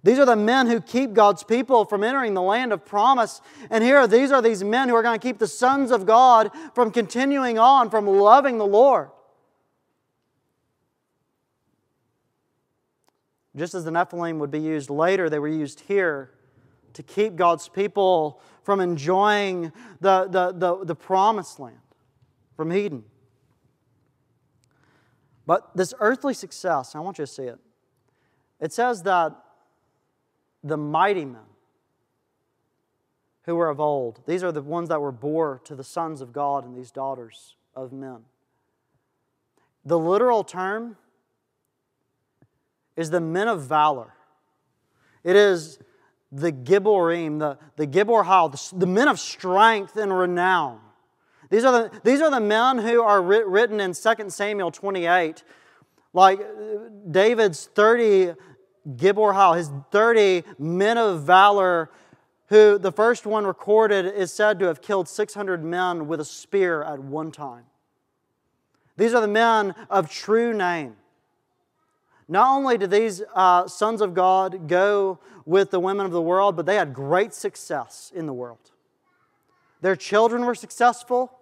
These 0.04 0.18
are 0.18 0.26
the 0.26 0.36
men 0.36 0.66
who 0.66 0.80
keep 0.80 1.12
God's 1.12 1.44
people 1.44 1.84
from 1.84 2.02
entering 2.02 2.34
the 2.34 2.42
land 2.42 2.72
of 2.72 2.84
promise. 2.84 3.40
And 3.70 3.84
here, 3.84 4.06
these 4.08 4.32
are 4.32 4.42
these 4.42 4.64
men 4.64 4.88
who 4.88 4.96
are 4.96 5.02
going 5.02 5.18
to 5.18 5.24
keep 5.24 5.38
the 5.38 5.46
sons 5.46 5.92
of 5.92 6.06
God 6.06 6.50
from 6.74 6.90
continuing 6.90 7.58
on, 7.58 7.88
from 7.88 8.06
loving 8.06 8.58
the 8.58 8.66
Lord. 8.66 9.10
Just 13.54 13.74
as 13.74 13.84
the 13.84 13.90
Nephilim 13.90 14.38
would 14.38 14.50
be 14.50 14.60
used 14.60 14.90
later, 14.90 15.30
they 15.30 15.38
were 15.38 15.46
used 15.46 15.80
here 15.80 16.30
to 16.94 17.02
keep 17.02 17.36
God's 17.36 17.68
people 17.68 18.40
from 18.64 18.80
enjoying 18.80 19.72
the, 20.00 20.26
the, 20.28 20.52
the, 20.52 20.84
the 20.84 20.94
promised 20.94 21.60
land 21.60 21.76
from 22.56 22.72
Eden. 22.72 23.04
But 25.46 25.76
this 25.76 25.94
earthly 26.00 26.34
success, 26.34 26.94
I 26.94 27.00
want 27.00 27.18
you 27.18 27.26
to 27.26 27.30
see 27.30 27.44
it. 27.44 27.58
It 28.60 28.72
says 28.72 29.02
that 29.02 29.36
the 30.62 30.76
mighty 30.76 31.24
men 31.24 31.42
who 33.44 33.56
were 33.56 33.68
of 33.68 33.80
old, 33.80 34.20
these 34.26 34.42
are 34.42 34.52
the 34.52 34.62
ones 34.62 34.88
that 34.88 35.00
were 35.00 35.12
bore 35.12 35.60
to 35.64 35.74
the 35.74 35.84
sons 35.84 36.20
of 36.20 36.32
God 36.32 36.64
and 36.64 36.76
these 36.76 36.90
daughters 36.90 37.56
of 37.74 37.92
men. 37.92 38.18
The 39.84 39.98
literal 39.98 40.44
term 40.44 40.96
is 42.96 43.10
the 43.10 43.20
men 43.20 43.48
of 43.48 43.62
valor. 43.62 44.14
It 45.24 45.36
is 45.36 45.78
the 46.30 46.52
Gibborim, 46.52 47.38
the, 47.38 47.58
the 47.76 47.86
Gibbor 47.86 48.24
Hal, 48.24 48.48
the, 48.48 48.72
the 48.76 48.86
men 48.86 49.08
of 49.08 49.18
strength 49.18 49.96
and 49.96 50.16
renown. 50.16 50.80
These 51.50 51.64
are 51.64 51.72
the, 51.72 52.00
these 52.02 52.20
are 52.22 52.30
the 52.30 52.40
men 52.40 52.78
who 52.78 53.02
are 53.02 53.20
writ, 53.20 53.46
written 53.46 53.80
in 53.80 53.92
2 53.92 54.30
Samuel 54.30 54.70
28. 54.70 55.44
Like 56.14 56.40
uh, 56.40 56.44
David's 57.10 57.66
30 57.74 58.32
Gibbor 58.88 59.34
Hal, 59.34 59.54
his 59.54 59.70
30 59.90 60.42
men 60.58 60.98
of 60.98 61.22
valor, 61.22 61.90
who 62.48 62.78
the 62.78 62.92
first 62.92 63.26
one 63.26 63.46
recorded 63.46 64.06
is 64.06 64.32
said 64.32 64.58
to 64.58 64.66
have 64.66 64.82
killed 64.82 65.08
600 65.08 65.64
men 65.64 66.06
with 66.08 66.20
a 66.20 66.24
spear 66.24 66.82
at 66.82 66.98
one 66.98 67.30
time. 67.30 67.64
These 68.96 69.14
are 69.14 69.20
the 69.20 69.28
men 69.28 69.74
of 69.88 70.10
true 70.10 70.52
name. 70.52 70.96
Not 72.28 72.54
only 72.56 72.78
did 72.78 72.90
these 72.90 73.22
uh, 73.34 73.66
sons 73.66 74.00
of 74.00 74.14
God 74.14 74.68
go 74.68 75.18
with 75.44 75.70
the 75.70 75.80
women 75.80 76.06
of 76.06 76.12
the 76.12 76.22
world, 76.22 76.56
but 76.56 76.66
they 76.66 76.76
had 76.76 76.94
great 76.94 77.34
success 77.34 78.12
in 78.14 78.26
the 78.26 78.32
world. 78.32 78.70
Their 79.80 79.96
children 79.96 80.44
were 80.44 80.54
successful, 80.54 81.32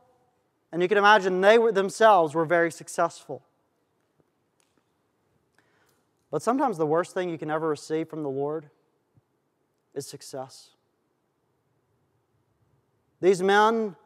and 0.72 0.80
you 0.80 0.88
can 0.88 0.98
imagine 0.98 1.40
they 1.40 1.58
were, 1.58 1.72
themselves 1.72 2.34
were 2.34 2.44
very 2.44 2.70
successful. 2.70 3.42
But 6.30 6.42
sometimes 6.42 6.78
the 6.78 6.86
worst 6.86 7.12
thing 7.12 7.28
you 7.28 7.38
can 7.38 7.50
ever 7.50 7.68
receive 7.68 8.08
from 8.08 8.22
the 8.22 8.28
Lord 8.28 8.70
is 9.94 10.06
success. 10.06 10.70
These 13.20 13.42
men 13.42 13.96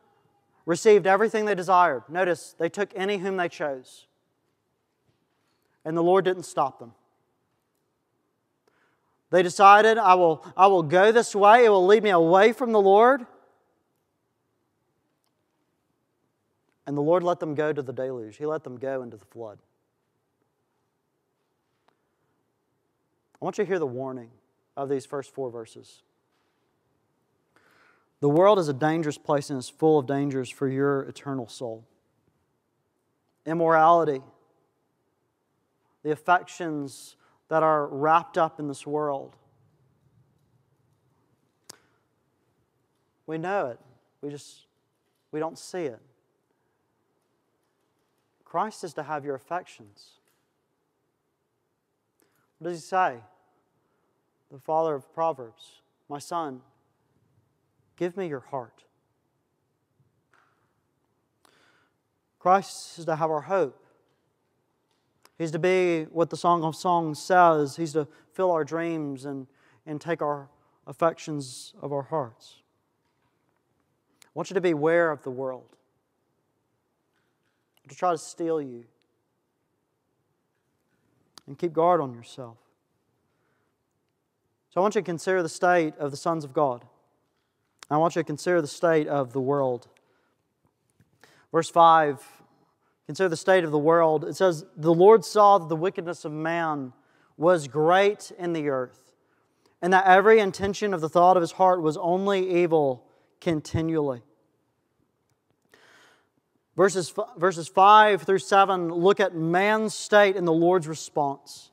received 0.66 1.06
everything 1.06 1.44
they 1.44 1.54
desired. 1.54 2.04
Notice, 2.08 2.54
they 2.58 2.68
took 2.68 2.90
any 2.96 3.18
whom 3.18 3.36
they 3.36 3.48
chose. 3.48 4.06
And 5.84 5.96
the 5.96 6.02
Lord 6.02 6.24
didn't 6.24 6.44
stop 6.44 6.78
them. 6.78 6.92
They 9.30 9.42
decided, 9.42 9.98
I 9.98 10.14
will, 10.14 10.46
I 10.56 10.68
will 10.68 10.82
go 10.82 11.12
this 11.12 11.34
way, 11.34 11.64
it 11.64 11.68
will 11.68 11.86
lead 11.86 12.02
me 12.02 12.10
away 12.10 12.52
from 12.52 12.72
the 12.72 12.80
Lord. 12.80 13.26
And 16.86 16.96
the 16.96 17.02
Lord 17.02 17.22
let 17.22 17.40
them 17.40 17.54
go 17.54 17.72
to 17.72 17.82
the 17.82 17.92
deluge, 17.92 18.36
He 18.36 18.46
let 18.46 18.64
them 18.64 18.76
go 18.76 19.02
into 19.02 19.16
the 19.16 19.24
flood. 19.26 19.58
I 23.44 23.46
want 23.46 23.58
you 23.58 23.64
to 23.64 23.68
hear 23.68 23.78
the 23.78 23.86
warning 23.86 24.30
of 24.74 24.88
these 24.88 25.04
first 25.04 25.34
four 25.34 25.50
verses. 25.50 26.00
The 28.20 28.28
world 28.30 28.58
is 28.58 28.68
a 28.68 28.72
dangerous 28.72 29.18
place 29.18 29.50
and 29.50 29.58
is 29.58 29.68
full 29.68 29.98
of 29.98 30.06
dangers 30.06 30.48
for 30.48 30.66
your 30.66 31.02
eternal 31.02 31.46
soul. 31.46 31.84
Immorality, 33.44 34.22
the 36.02 36.10
affections 36.10 37.16
that 37.48 37.62
are 37.62 37.86
wrapped 37.86 38.38
up 38.38 38.58
in 38.58 38.66
this 38.66 38.86
world. 38.86 39.36
We 43.26 43.36
know 43.36 43.66
it. 43.66 43.78
We 44.22 44.30
just 44.30 44.68
we 45.32 45.38
don't 45.38 45.58
see 45.58 45.82
it. 45.82 46.00
Christ 48.42 48.84
is 48.84 48.94
to 48.94 49.02
have 49.02 49.22
your 49.22 49.34
affections. 49.34 50.12
What 52.58 52.70
does 52.70 52.78
he 52.78 52.86
say? 52.86 53.18
The 54.54 54.60
father 54.60 54.94
of 54.94 55.12
Proverbs, 55.12 55.82
My 56.08 56.20
son, 56.20 56.60
give 57.96 58.16
me 58.16 58.28
your 58.28 58.38
heart. 58.38 58.84
Christ 62.38 63.00
is 63.00 63.04
to 63.06 63.16
have 63.16 63.32
our 63.32 63.40
hope. 63.40 63.84
He's 65.38 65.50
to 65.50 65.58
be 65.58 66.04
what 66.04 66.30
the 66.30 66.36
Song 66.36 66.62
of 66.62 66.76
Songs 66.76 67.18
says. 67.18 67.74
He's 67.74 67.94
to 67.94 68.06
fill 68.32 68.52
our 68.52 68.62
dreams 68.62 69.24
and, 69.24 69.48
and 69.86 70.00
take 70.00 70.22
our 70.22 70.48
affections 70.86 71.74
of 71.82 71.92
our 71.92 72.02
hearts. 72.02 72.58
I 74.22 74.28
want 74.34 74.50
you 74.50 74.54
to 74.54 74.60
be 74.60 74.70
aware 74.70 75.10
of 75.10 75.20
the 75.24 75.30
world, 75.30 75.74
to 77.88 77.96
try 77.96 78.12
to 78.12 78.18
steal 78.18 78.62
you 78.62 78.84
and 81.48 81.58
keep 81.58 81.72
guard 81.72 82.00
on 82.00 82.14
yourself. 82.14 82.58
So 84.74 84.80
I 84.80 84.82
want 84.82 84.96
you 84.96 85.02
to 85.02 85.06
consider 85.06 85.40
the 85.40 85.48
state 85.48 85.96
of 85.98 86.10
the 86.10 86.16
sons 86.16 86.42
of 86.42 86.52
God. 86.52 86.84
I 87.88 87.96
want 87.96 88.16
you 88.16 88.22
to 88.22 88.26
consider 88.26 88.60
the 88.60 88.66
state 88.66 89.06
of 89.06 89.32
the 89.32 89.40
world. 89.40 89.86
Verse 91.52 91.70
5 91.70 92.20
Consider 93.06 93.28
the 93.28 93.36
state 93.36 93.62
of 93.62 93.70
the 93.70 93.78
world. 93.78 94.24
It 94.24 94.34
says, 94.34 94.64
The 94.76 94.92
Lord 94.92 95.24
saw 95.24 95.58
that 95.58 95.68
the 95.68 95.76
wickedness 95.76 96.24
of 96.24 96.32
man 96.32 96.92
was 97.36 97.68
great 97.68 98.32
in 98.36 98.52
the 98.52 98.68
earth, 98.68 99.12
and 99.80 99.92
that 99.92 100.06
every 100.06 100.40
intention 100.40 100.92
of 100.92 101.00
the 101.00 101.08
thought 101.08 101.36
of 101.36 101.42
his 101.42 101.52
heart 101.52 101.80
was 101.80 101.96
only 101.96 102.62
evil 102.62 103.06
continually. 103.40 104.22
Verses, 106.76 107.14
verses 107.36 107.68
5 107.68 108.22
through 108.22 108.38
7 108.40 108.88
look 108.88 109.20
at 109.20 109.36
man's 109.36 109.94
state 109.94 110.34
and 110.34 110.48
the 110.48 110.52
Lord's 110.52 110.88
response. 110.88 111.70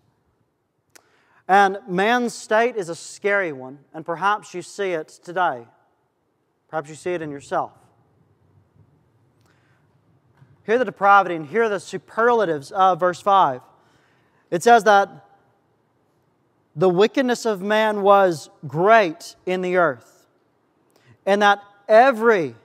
And 1.52 1.80
man's 1.86 2.34
state 2.34 2.78
is 2.78 2.88
a 2.88 2.96
scary 2.96 3.52
one, 3.52 3.80
and 3.94 4.06
perhaps 4.06 4.54
you 4.54 4.62
see 4.62 4.92
it 4.92 5.10
today. 5.10 5.68
Perhaps 6.70 6.88
you 6.88 6.96
see 6.96 7.12
it 7.12 7.22
in 7.22 7.30
yourself. 7.30 7.74
Hear 10.66 10.78
the 10.78 10.86
depravity 10.86 11.36
and 11.36 11.46
hear 11.46 11.68
the 11.68 11.82
superlatives 11.82 12.72
of 12.72 13.02
verse 13.02 13.20
5. 13.20 13.60
It 14.50 14.64
says 14.64 14.86
that 14.86 15.28
the 16.74 16.88
wickedness 16.88 17.46
of 17.46 17.62
man 17.62 18.02
was 18.02 18.50
great 18.66 19.36
in 19.46 19.60
the 19.60 19.76
earth, 19.76 20.28
and 21.26 21.42
that 21.42 21.62
every, 21.90 22.56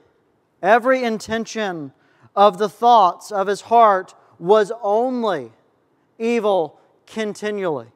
every 0.63 1.03
intention 1.03 1.91
of 2.37 2.57
the 2.57 2.69
thoughts 2.69 3.33
of 3.33 3.47
his 3.47 3.59
heart 3.59 4.15
was 4.39 4.71
only 4.81 5.51
evil 6.17 6.79
continually. 7.05 7.87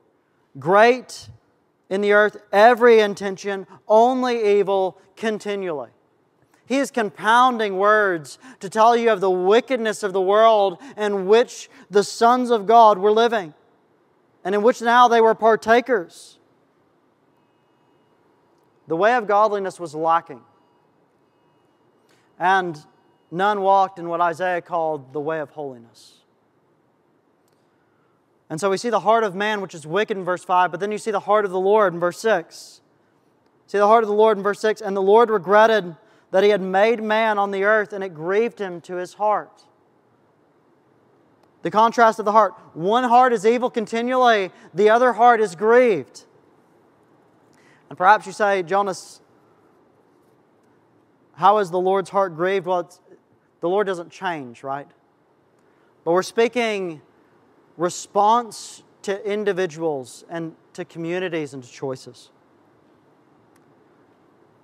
Great 0.59 1.29
in 1.89 2.01
the 2.01 2.13
earth, 2.13 2.37
every 2.51 2.99
intention, 2.99 3.67
only 3.87 4.59
evil 4.59 4.97
continually. 5.15 5.89
He 6.65 6.77
is 6.77 6.89
compounding 6.89 7.77
words 7.77 8.39
to 8.61 8.69
tell 8.69 8.95
you 8.95 9.11
of 9.11 9.19
the 9.19 9.29
wickedness 9.29 10.03
of 10.03 10.13
the 10.13 10.21
world 10.21 10.77
in 10.95 11.27
which 11.27 11.69
the 11.89 12.03
sons 12.03 12.49
of 12.49 12.65
God 12.65 12.97
were 12.97 13.11
living 13.11 13.53
and 14.45 14.55
in 14.55 14.61
which 14.61 14.81
now 14.81 15.07
they 15.07 15.19
were 15.19 15.35
partakers. 15.35 16.39
The 18.87 18.95
way 18.95 19.15
of 19.15 19.27
godliness 19.27 19.79
was 19.79 19.93
lacking. 19.93 20.41
And 22.39 22.77
none 23.29 23.61
walked 23.61 23.99
in 23.99 24.07
what 24.07 24.21
Isaiah 24.21 24.61
called 24.61 25.13
the 25.13 25.19
way 25.19 25.39
of 25.39 25.49
holiness. 25.49 26.20
And 28.51 28.59
so 28.59 28.69
we 28.69 28.75
see 28.75 28.89
the 28.89 28.99
heart 28.99 29.23
of 29.23 29.33
man, 29.33 29.61
which 29.61 29.73
is 29.73 29.87
wicked 29.87 30.17
in 30.17 30.25
verse 30.25 30.43
5, 30.43 30.71
but 30.71 30.81
then 30.81 30.91
you 30.91 30.97
see 30.97 31.09
the 31.09 31.21
heart 31.21 31.45
of 31.45 31.51
the 31.51 31.59
Lord 31.59 31.93
in 31.93 32.01
verse 32.01 32.19
6. 32.19 32.81
See 33.65 33.77
the 33.77 33.87
heart 33.87 34.03
of 34.03 34.09
the 34.09 34.13
Lord 34.13 34.37
in 34.37 34.43
verse 34.43 34.59
6. 34.59 34.81
And 34.81 34.93
the 34.93 35.01
Lord 35.01 35.29
regretted 35.29 35.95
that 36.31 36.43
he 36.43 36.49
had 36.49 36.59
made 36.59 37.01
man 37.01 37.39
on 37.39 37.51
the 37.51 37.63
earth 37.63 37.93
and 37.93 38.03
it 38.03 38.13
grieved 38.13 38.59
him 38.59 38.81
to 38.81 38.95
his 38.95 39.13
heart. 39.13 39.63
The 41.61 41.71
contrast 41.71 42.19
of 42.19 42.25
the 42.25 42.33
heart. 42.33 42.53
One 42.73 43.05
heart 43.05 43.31
is 43.31 43.45
evil 43.45 43.69
continually, 43.69 44.51
the 44.73 44.89
other 44.89 45.13
heart 45.13 45.39
is 45.39 45.55
grieved. 45.55 46.25
And 47.87 47.97
perhaps 47.97 48.25
you 48.25 48.33
say, 48.33 48.63
Jonas, 48.63 49.21
how 51.35 51.59
is 51.59 51.71
the 51.71 51.79
Lord's 51.79 52.09
heart 52.09 52.35
grieved? 52.35 52.65
Well, 52.65 52.91
the 53.61 53.69
Lord 53.69 53.87
doesn't 53.87 54.11
change, 54.11 54.61
right? 54.61 54.89
But 56.03 56.11
we're 56.11 56.21
speaking 56.21 57.01
response 57.77 58.83
to 59.03 59.23
individuals 59.29 60.23
and 60.29 60.55
to 60.73 60.85
communities 60.85 61.53
and 61.53 61.63
to 61.63 61.69
choices. 61.69 62.29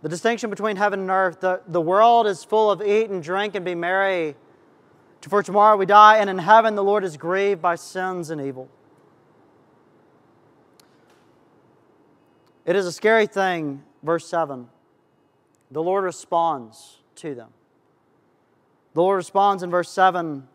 The 0.01 0.09
distinction 0.09 0.49
between 0.49 0.75
heaven 0.75 1.01
and 1.01 1.09
earth, 1.09 1.39
the, 1.39 1.61
the 1.67 1.81
world 1.81 2.27
is 2.27 2.43
full 2.43 2.69
of 2.69 2.81
eat 2.81 3.09
and 3.09 3.23
drink 3.23 3.55
and 3.55 3.65
be 3.65 3.75
merry, 3.75 4.35
for 5.27 5.41
tomorrow 5.41 5.75
we 5.75 5.85
die, 5.85 6.17
and 6.17 6.29
in 6.29 6.37
heaven 6.37 6.75
the 6.75 6.83
Lord 6.83 7.03
is 7.03 7.17
grieved 7.17 7.61
by 7.61 7.75
sins 7.75 8.29
and 8.29 8.39
evil. 8.39 8.69
It 12.65 12.75
is 12.75 12.85
a 12.85 12.91
scary 12.91 13.27
thing, 13.27 13.83
verse 14.03 14.27
7. 14.27 14.67
The 15.71 15.81
Lord 15.81 16.03
responds 16.03 16.97
to 17.15 17.33
them. 17.33 17.49
The 18.93 19.01
Lord 19.01 19.17
responds 19.17 19.63
in 19.63 19.71
verse 19.71 19.89
7. 19.89 20.47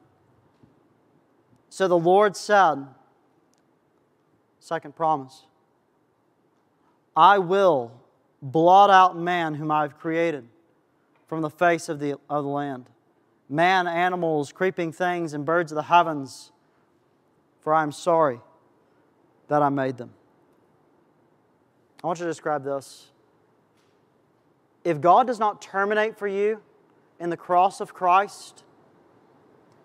So 1.72 1.88
the 1.88 1.96
Lord 1.96 2.36
said, 2.36 2.84
second 4.60 4.94
promise, 4.94 5.46
I 7.16 7.38
will 7.38 7.92
blot 8.42 8.90
out 8.90 9.16
man 9.16 9.54
whom 9.54 9.70
I 9.70 9.80
have 9.80 9.98
created 9.98 10.46
from 11.26 11.40
the 11.40 11.48
face 11.48 11.88
of 11.88 11.98
the, 11.98 12.18
of 12.28 12.44
the 12.44 12.50
land 12.50 12.90
man, 13.48 13.86
animals, 13.86 14.52
creeping 14.52 14.92
things, 14.92 15.32
and 15.32 15.46
birds 15.46 15.72
of 15.72 15.76
the 15.76 15.84
heavens, 15.84 16.52
for 17.62 17.72
I 17.72 17.82
am 17.82 17.90
sorry 17.90 18.40
that 19.48 19.62
I 19.62 19.70
made 19.70 19.96
them. 19.96 20.10
I 22.04 22.06
want 22.06 22.18
you 22.18 22.26
to 22.26 22.30
describe 22.30 22.64
this. 22.64 23.12
If 24.84 25.00
God 25.00 25.26
does 25.26 25.38
not 25.38 25.62
terminate 25.62 26.18
for 26.18 26.28
you 26.28 26.60
in 27.18 27.30
the 27.30 27.36
cross 27.38 27.80
of 27.80 27.94
Christ, 27.94 28.62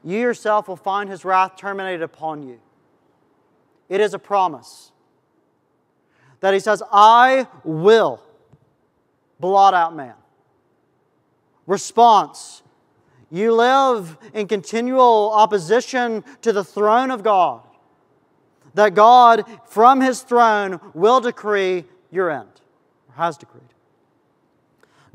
you 0.07 0.19
yourself 0.19 0.69
will 0.69 0.77
find 0.77 1.09
his 1.09 1.25
wrath 1.25 1.57
terminated 1.57 2.01
upon 2.01 2.41
you. 2.41 2.59
It 3.89 3.99
is 3.99 4.13
a 4.13 4.19
promise 4.19 4.91
that 6.39 6.53
he 6.53 6.59
says, 6.59 6.81
I 6.91 7.47
will 7.63 8.21
blot 9.39 9.73
out 9.73 9.95
man. 9.95 10.15
Response 11.65 12.63
You 13.29 13.53
live 13.53 14.17
in 14.33 14.47
continual 14.47 15.33
opposition 15.33 16.23
to 16.41 16.53
the 16.53 16.63
throne 16.63 17.11
of 17.11 17.23
God, 17.23 17.61
that 18.73 18.95
God, 18.95 19.43
from 19.65 19.99
his 19.99 20.21
throne, 20.21 20.79
will 20.93 21.19
decree 21.19 21.83
your 22.09 22.31
end, 22.31 22.61
or 23.09 23.15
has 23.15 23.37
decreed. 23.37 23.63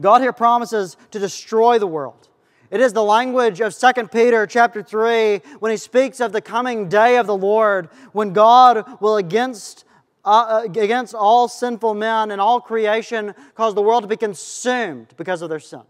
God 0.01 0.21
here 0.21 0.33
promises 0.33 0.99
to 1.13 1.19
destroy 1.19 1.79
the 1.79 1.87
world. 1.87 2.29
It 2.73 2.81
is 2.81 2.95
the 2.95 3.05
language 3.05 3.61
of 3.61 3.77
2 3.77 4.09
Peter 4.09 4.47
chapter 4.47 4.83
3 4.83 5.43
when 5.61 5.71
he 5.71 5.77
speaks 5.77 6.21
of 6.21 6.33
the 6.33 6.41
coming 6.41 6.89
day 6.89 7.19
of 7.19 7.27
the 7.27 7.37
Lord, 7.37 7.91
when 8.13 8.33
God 8.33 9.01
will 9.01 9.19
against 9.19 9.85
uh, 10.25 10.29
uh, 10.29 10.63
against 10.65 11.15
all 11.15 11.49
sinful 11.49 11.95
men 11.95 12.31
and 12.31 12.41
all 12.41 12.61
creation, 12.61 13.35
cause 13.57 13.75
the 13.75 13.83
world 13.83 14.05
to 14.05 14.09
be 14.09 14.17
consumed 14.17 15.09
because 15.17 15.43
of 15.43 15.51
their 15.51 15.61
sin. 15.61 15.83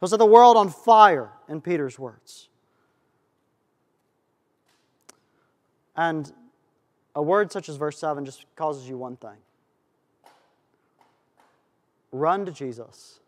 He'll 0.00 0.08
set 0.08 0.20
the 0.20 0.26
world 0.26 0.56
on 0.56 0.70
fire, 0.70 1.30
in 1.48 1.60
Peter's 1.60 1.98
words. 1.98 2.48
And 5.96 6.32
a 7.14 7.22
word 7.22 7.52
such 7.52 7.68
as 7.68 7.76
verse 7.76 7.98
7 7.98 8.24
just 8.24 8.46
causes 8.56 8.88
you 8.88 8.96
one 8.96 9.16
thing 9.16 9.36
run 12.12 12.46
to 12.46 12.52
Jesus, 12.52 13.18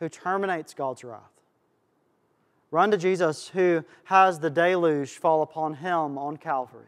who 0.00 0.08
terminates 0.08 0.74
God's 0.74 1.04
wrath. 1.04 1.30
Run 2.72 2.90
to 2.90 2.96
Jesus, 2.96 3.48
who 3.48 3.84
has 4.04 4.40
the 4.40 4.50
deluge 4.50 5.10
fall 5.10 5.42
upon 5.42 5.74
him 5.74 6.18
on 6.18 6.36
Calvary. 6.36 6.86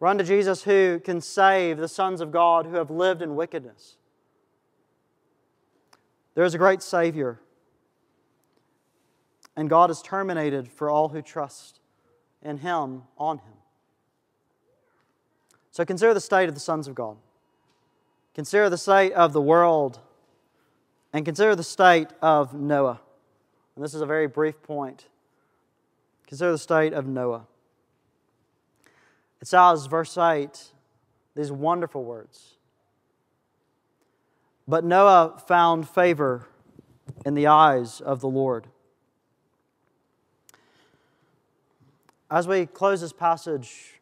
Run 0.00 0.18
to 0.18 0.24
Jesus 0.24 0.62
who 0.64 1.00
can 1.00 1.20
save 1.20 1.78
the 1.78 1.88
sons 1.88 2.20
of 2.20 2.30
God 2.30 2.66
who 2.66 2.76
have 2.76 2.90
lived 2.90 3.22
in 3.22 3.34
wickedness. 3.34 3.96
There 6.34 6.44
is 6.44 6.54
a 6.54 6.58
great 6.58 6.82
Savior, 6.82 7.40
and 9.56 9.70
God 9.70 9.90
is 9.90 10.02
terminated 10.02 10.68
for 10.68 10.90
all 10.90 11.08
who 11.08 11.22
trust 11.22 11.80
in 12.42 12.58
Him, 12.58 13.04
on 13.16 13.38
Him. 13.38 13.54
So 15.70 15.84
consider 15.84 16.12
the 16.12 16.20
state 16.20 16.48
of 16.48 16.54
the 16.54 16.60
sons 16.60 16.86
of 16.86 16.94
God. 16.94 17.16
Consider 18.34 18.68
the 18.68 18.76
state 18.76 19.12
of 19.12 19.32
the 19.32 19.40
world, 19.40 19.98
and 21.12 21.24
consider 21.24 21.54
the 21.54 21.62
state 21.62 22.08
of 22.20 22.54
Noah. 22.54 23.00
And 23.74 23.84
this 23.84 23.94
is 23.94 24.00
a 24.00 24.06
very 24.06 24.26
brief 24.26 24.62
point. 24.62 25.08
Consider 26.26 26.52
the 26.52 26.58
state 26.58 26.92
of 26.92 27.06
Noah. 27.06 27.46
It 29.40 29.48
says, 29.48 29.86
verse 29.86 30.16
8, 30.16 30.72
these 31.34 31.52
wonderful 31.52 32.04
words. 32.04 32.56
But 34.66 34.84
Noah 34.84 35.40
found 35.46 35.88
favor 35.88 36.46
in 37.24 37.34
the 37.34 37.46
eyes 37.46 38.00
of 38.00 38.20
the 38.20 38.28
Lord. 38.28 38.66
As 42.28 42.48
we 42.48 42.66
close 42.66 43.00
this 43.00 43.12
passage, 43.12 44.00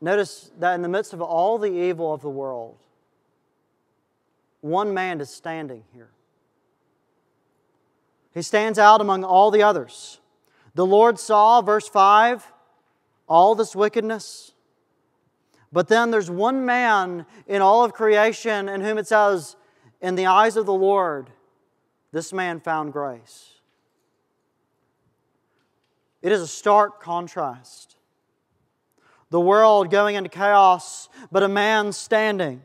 notice 0.00 0.52
that 0.58 0.74
in 0.74 0.82
the 0.82 0.88
midst 0.88 1.12
of 1.12 1.20
all 1.20 1.58
the 1.58 1.72
evil 1.72 2.14
of 2.14 2.22
the 2.22 2.30
world, 2.30 2.76
one 4.62 4.94
man 4.94 5.20
is 5.20 5.28
standing 5.28 5.84
here. 5.92 6.08
He 8.32 8.40
stands 8.40 8.78
out 8.78 9.02
among 9.02 9.24
all 9.24 9.50
the 9.50 9.62
others. 9.62 10.20
The 10.74 10.86
Lord 10.86 11.18
saw, 11.18 11.60
verse 11.60 11.86
5, 11.86 12.50
all 13.28 13.54
this 13.54 13.76
wickedness. 13.76 14.54
But 15.70 15.88
then 15.88 16.10
there's 16.10 16.30
one 16.30 16.64
man 16.64 17.26
in 17.46 17.60
all 17.60 17.84
of 17.84 17.92
creation 17.92 18.68
in 18.68 18.80
whom 18.80 18.96
it 18.96 19.06
says, 19.06 19.56
in 20.00 20.14
the 20.14 20.26
eyes 20.26 20.56
of 20.56 20.64
the 20.64 20.72
Lord, 20.72 21.30
this 22.12 22.32
man 22.32 22.60
found 22.60 22.92
grace. 22.92 23.50
It 26.22 26.32
is 26.32 26.40
a 26.40 26.46
stark 26.46 27.02
contrast. 27.02 27.96
The 29.30 29.40
world 29.40 29.90
going 29.90 30.14
into 30.14 30.30
chaos, 30.30 31.08
but 31.30 31.42
a 31.42 31.48
man 31.48 31.92
standing. 31.92 32.62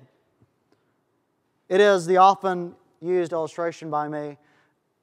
It 1.70 1.82
is 1.82 2.06
the 2.06 2.18
often 2.18 2.76
used 3.02 3.34
illustration 3.34 3.90
by 3.90 4.08
me. 4.08 4.38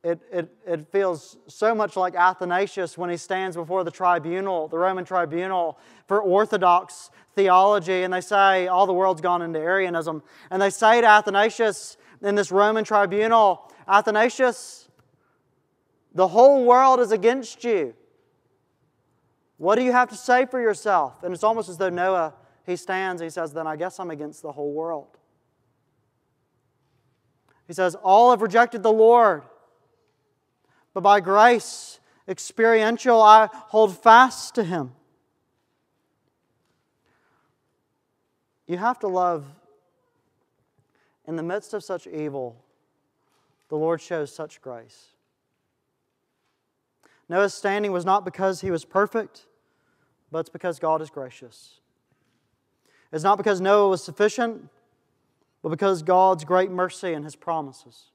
It, 0.03 0.21
it, 0.31 0.55
it 0.67 0.87
feels 0.93 1.39
so 1.47 1.75
much 1.75 1.97
like 1.97 2.15
Athanasius 2.15 2.99
when 2.99 3.09
he 3.09 3.17
stands 3.17 3.57
before 3.57 3.85
the 3.85 3.91
tribunal, 3.91 4.69
the 4.69 4.77
Roman 4.77 5.05
tribunal, 5.05 5.79
for 6.07 6.21
Orthodox 6.21 7.11
theology, 7.35 8.03
and 8.03 8.13
they 8.13 8.21
say 8.21 8.67
all 8.67 8.87
the 8.87 8.93
world's 8.93 9.23
gone 9.23 9.41
into 9.41 9.59
Arianism. 9.59 10.23
And 10.51 10.61
they 10.61 10.69
say 10.69 11.01
to 11.01 11.07
Athanasius 11.07 11.97
in 12.23 12.35
this 12.35 12.53
Roman 12.53 12.85
tribunal, 12.85 13.73
Athanasius, 13.89 14.89
the 16.15 16.29
whole 16.29 16.67
world 16.67 17.01
is 17.01 17.11
against 17.11 17.65
you. 17.65 17.95
What 19.57 19.77
do 19.77 19.83
you 19.83 19.93
have 19.93 20.11
to 20.11 20.17
say 20.17 20.45
for 20.45 20.61
yourself? 20.61 21.23
And 21.23 21.33
it's 21.33 21.45
almost 21.45 21.71
as 21.71 21.79
though 21.79 21.89
Noah, 21.89 22.35
he 22.67 22.77
stands, 22.77 23.23
he 23.23 23.31
says, 23.31 23.55
Then 23.55 23.67
I 23.67 23.77
guess 23.77 23.99
I'm 23.99 24.11
against 24.11 24.43
the 24.43 24.53
whole 24.53 24.73
world. 24.73 25.17
He 27.67 27.73
says, 27.73 27.95
All 27.95 28.31
have 28.31 28.43
rejected 28.43 28.83
the 28.83 28.93
Lord, 28.93 29.43
but 30.93 31.03
by 31.03 31.21
grace, 31.21 31.99
experiential, 32.29 33.21
I 33.21 33.49
hold 33.53 33.97
fast 33.97 34.55
to 34.57 34.65
him. 34.65 34.93
You 38.67 38.79
have 38.79 38.99
to 39.01 39.09
love, 39.09 39.45
in 41.27 41.37
the 41.37 41.43
midst 41.43 41.75
of 41.75 41.85
such 41.85 42.07
evil, 42.07 42.57
the 43.69 43.77
Lord 43.77 44.01
shows 44.01 44.35
such 44.35 44.61
grace. 44.63 45.09
Noah's 47.29 47.55
standing 47.55 47.93
was 47.93 48.05
not 48.05 48.25
because 48.25 48.61
he 48.61 48.71
was 48.71 48.85
perfect, 48.85 49.47
but 50.31 50.41
it's 50.41 50.51
because 50.51 50.79
God 50.79 51.01
is 51.01 51.11
gracious. 51.11 51.81
It's 53.13 53.25
not 53.25 53.37
because 53.37 53.61
Noah 53.61 53.89
was 53.89 54.03
sufficient, 54.03 54.69
but 55.65 55.71
because 55.71 56.03
God's 56.03 56.45
great 56.45 56.71
mercy 56.71 57.15
and 57.15 57.25
his 57.25 57.37
promises. 57.37 58.11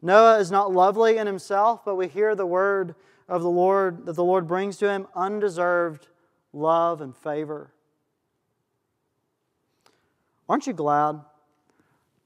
Noah 0.00 0.38
is 0.38 0.52
not 0.52 0.72
lovely 0.72 1.18
in 1.18 1.26
himself, 1.26 1.84
but 1.84 1.96
we 1.96 2.06
hear 2.06 2.36
the 2.36 2.46
word 2.46 2.94
of 3.28 3.42
the 3.42 3.50
Lord 3.50 4.06
that 4.06 4.12
the 4.12 4.22
Lord 4.22 4.46
brings 4.46 4.76
to 4.76 4.88
him 4.88 5.08
undeserved 5.16 6.06
love 6.52 7.00
and 7.00 7.14
favor. 7.16 7.72
Aren't 10.48 10.68
you 10.68 10.72
glad 10.72 11.22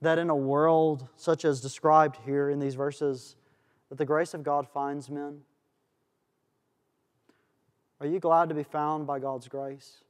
that 0.03 0.19
in 0.19 0.29
a 0.29 0.37
world 0.37 1.09
such 1.17 1.47
as 1.47 1.63
described 1.63 2.19
here 2.27 2.51
in 2.51 2.59
these 2.59 2.75
verses, 2.75 3.37
that 3.89 3.97
the 3.97 4.05
grace 4.05 4.35
of 4.35 4.43
God 4.43 4.69
finds 4.69 5.09
men? 5.09 5.41
Are 7.99 8.07
you 8.07 8.21
glad 8.21 8.51
to 8.51 8.55
be 8.55 8.63
found 8.63 9.07
by 9.07 9.21
God's 9.21 9.49
grace? 9.49 10.03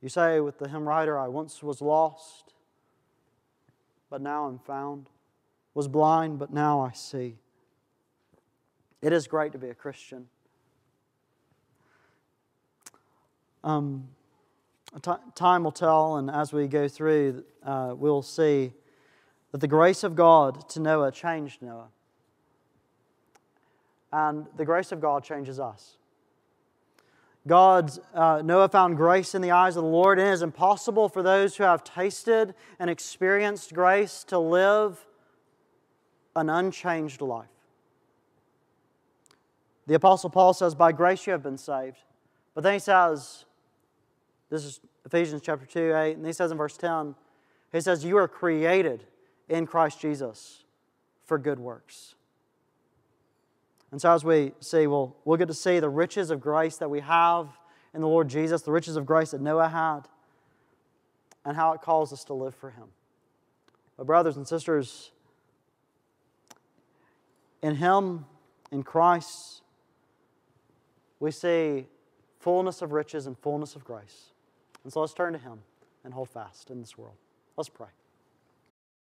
You 0.00 0.08
say 0.08 0.40
with 0.40 0.58
the 0.58 0.68
hymn 0.68 0.86
writer, 0.86 1.18
I 1.18 1.28
once 1.28 1.62
was 1.62 1.82
lost, 1.82 2.54
but 4.10 4.22
now 4.22 4.46
I'm 4.46 4.58
found, 4.58 5.10
was 5.74 5.88
blind, 5.88 6.38
but 6.38 6.52
now 6.52 6.80
I 6.80 6.92
see. 6.92 7.36
It 9.02 9.12
is 9.12 9.26
great 9.26 9.52
to 9.52 9.58
be 9.58 9.68
a 9.68 9.74
Christian. 9.74 10.28
Um, 13.64 14.08
time 15.34 15.64
will 15.64 15.72
tell, 15.72 16.16
and 16.16 16.30
as 16.30 16.52
we 16.52 16.68
go 16.68 16.88
through, 16.88 17.44
uh, 17.64 17.94
we'll 17.96 18.22
see 18.22 18.72
that 19.52 19.58
the 19.58 19.68
grace 19.68 20.04
of 20.04 20.14
God 20.14 20.68
to 20.70 20.80
Noah 20.80 21.12
changed 21.12 21.60
Noah. 21.60 21.88
And 24.12 24.46
the 24.56 24.64
grace 24.64 24.90
of 24.92 25.00
God 25.00 25.22
changes 25.22 25.60
us. 25.60 25.97
God's, 27.48 27.98
uh, 28.14 28.42
Noah 28.44 28.68
found 28.68 28.96
grace 28.96 29.34
in 29.34 29.42
the 29.42 29.50
eyes 29.50 29.76
of 29.76 29.82
the 29.82 29.88
Lord, 29.88 30.18
and 30.18 30.28
it 30.28 30.32
is 30.32 30.42
impossible 30.42 31.08
for 31.08 31.22
those 31.22 31.56
who 31.56 31.64
have 31.64 31.82
tasted 31.82 32.54
and 32.78 32.88
experienced 32.88 33.74
grace 33.74 34.22
to 34.24 34.38
live 34.38 35.04
an 36.36 36.48
unchanged 36.48 37.20
life. 37.20 37.46
The 39.86 39.94
Apostle 39.94 40.30
Paul 40.30 40.54
says, 40.54 40.74
By 40.74 40.92
grace 40.92 41.26
you 41.26 41.32
have 41.32 41.42
been 41.42 41.58
saved. 41.58 41.98
But 42.54 42.62
then 42.62 42.74
he 42.74 42.78
says, 42.78 43.46
this 44.50 44.64
is 44.64 44.80
Ephesians 45.04 45.42
chapter 45.42 45.66
2, 45.66 45.94
8. 45.94 46.16
And 46.16 46.26
he 46.26 46.32
says 46.32 46.50
in 46.50 46.56
verse 46.56 46.76
10, 46.76 47.14
he 47.72 47.80
says, 47.80 48.04
You 48.04 48.16
are 48.16 48.28
created 48.28 49.04
in 49.48 49.66
Christ 49.66 50.00
Jesus 50.00 50.64
for 51.24 51.38
good 51.38 51.58
works. 51.58 52.14
And 53.90 54.00
so 54.00 54.12
as 54.12 54.24
we 54.24 54.52
see, 54.60 54.86
we'll, 54.86 55.16
we'll 55.24 55.38
get 55.38 55.48
to 55.48 55.54
see 55.54 55.80
the 55.80 55.88
riches 55.88 56.30
of 56.30 56.40
grace 56.40 56.76
that 56.76 56.90
we 56.90 57.00
have 57.00 57.48
in 57.94 58.00
the 58.00 58.08
Lord 58.08 58.28
Jesus, 58.28 58.62
the 58.62 58.72
riches 58.72 58.96
of 58.96 59.06
grace 59.06 59.30
that 59.30 59.40
Noah 59.40 59.68
had, 59.68 60.00
and 61.44 61.56
how 61.56 61.72
it 61.72 61.80
calls 61.80 62.12
us 62.12 62.24
to 62.24 62.34
live 62.34 62.54
for 62.54 62.70
him. 62.70 62.88
But, 63.96 64.06
brothers 64.06 64.36
and 64.36 64.46
sisters, 64.46 65.10
in 67.62 67.76
him, 67.76 68.26
in 68.70 68.82
Christ, 68.82 69.62
we 71.20 71.30
see 71.30 71.86
fullness 72.38 72.82
of 72.82 72.92
riches 72.92 73.26
and 73.26 73.36
fullness 73.38 73.74
of 73.74 73.84
grace. 73.84 74.32
And 74.84 74.92
so 74.92 75.00
let's 75.00 75.14
turn 75.14 75.32
to 75.32 75.38
Him 75.38 75.58
and 76.04 76.14
hold 76.14 76.28
fast 76.28 76.70
in 76.70 76.80
this 76.80 76.96
world. 76.96 77.16
Let's 77.56 77.68
pray. 77.68 77.88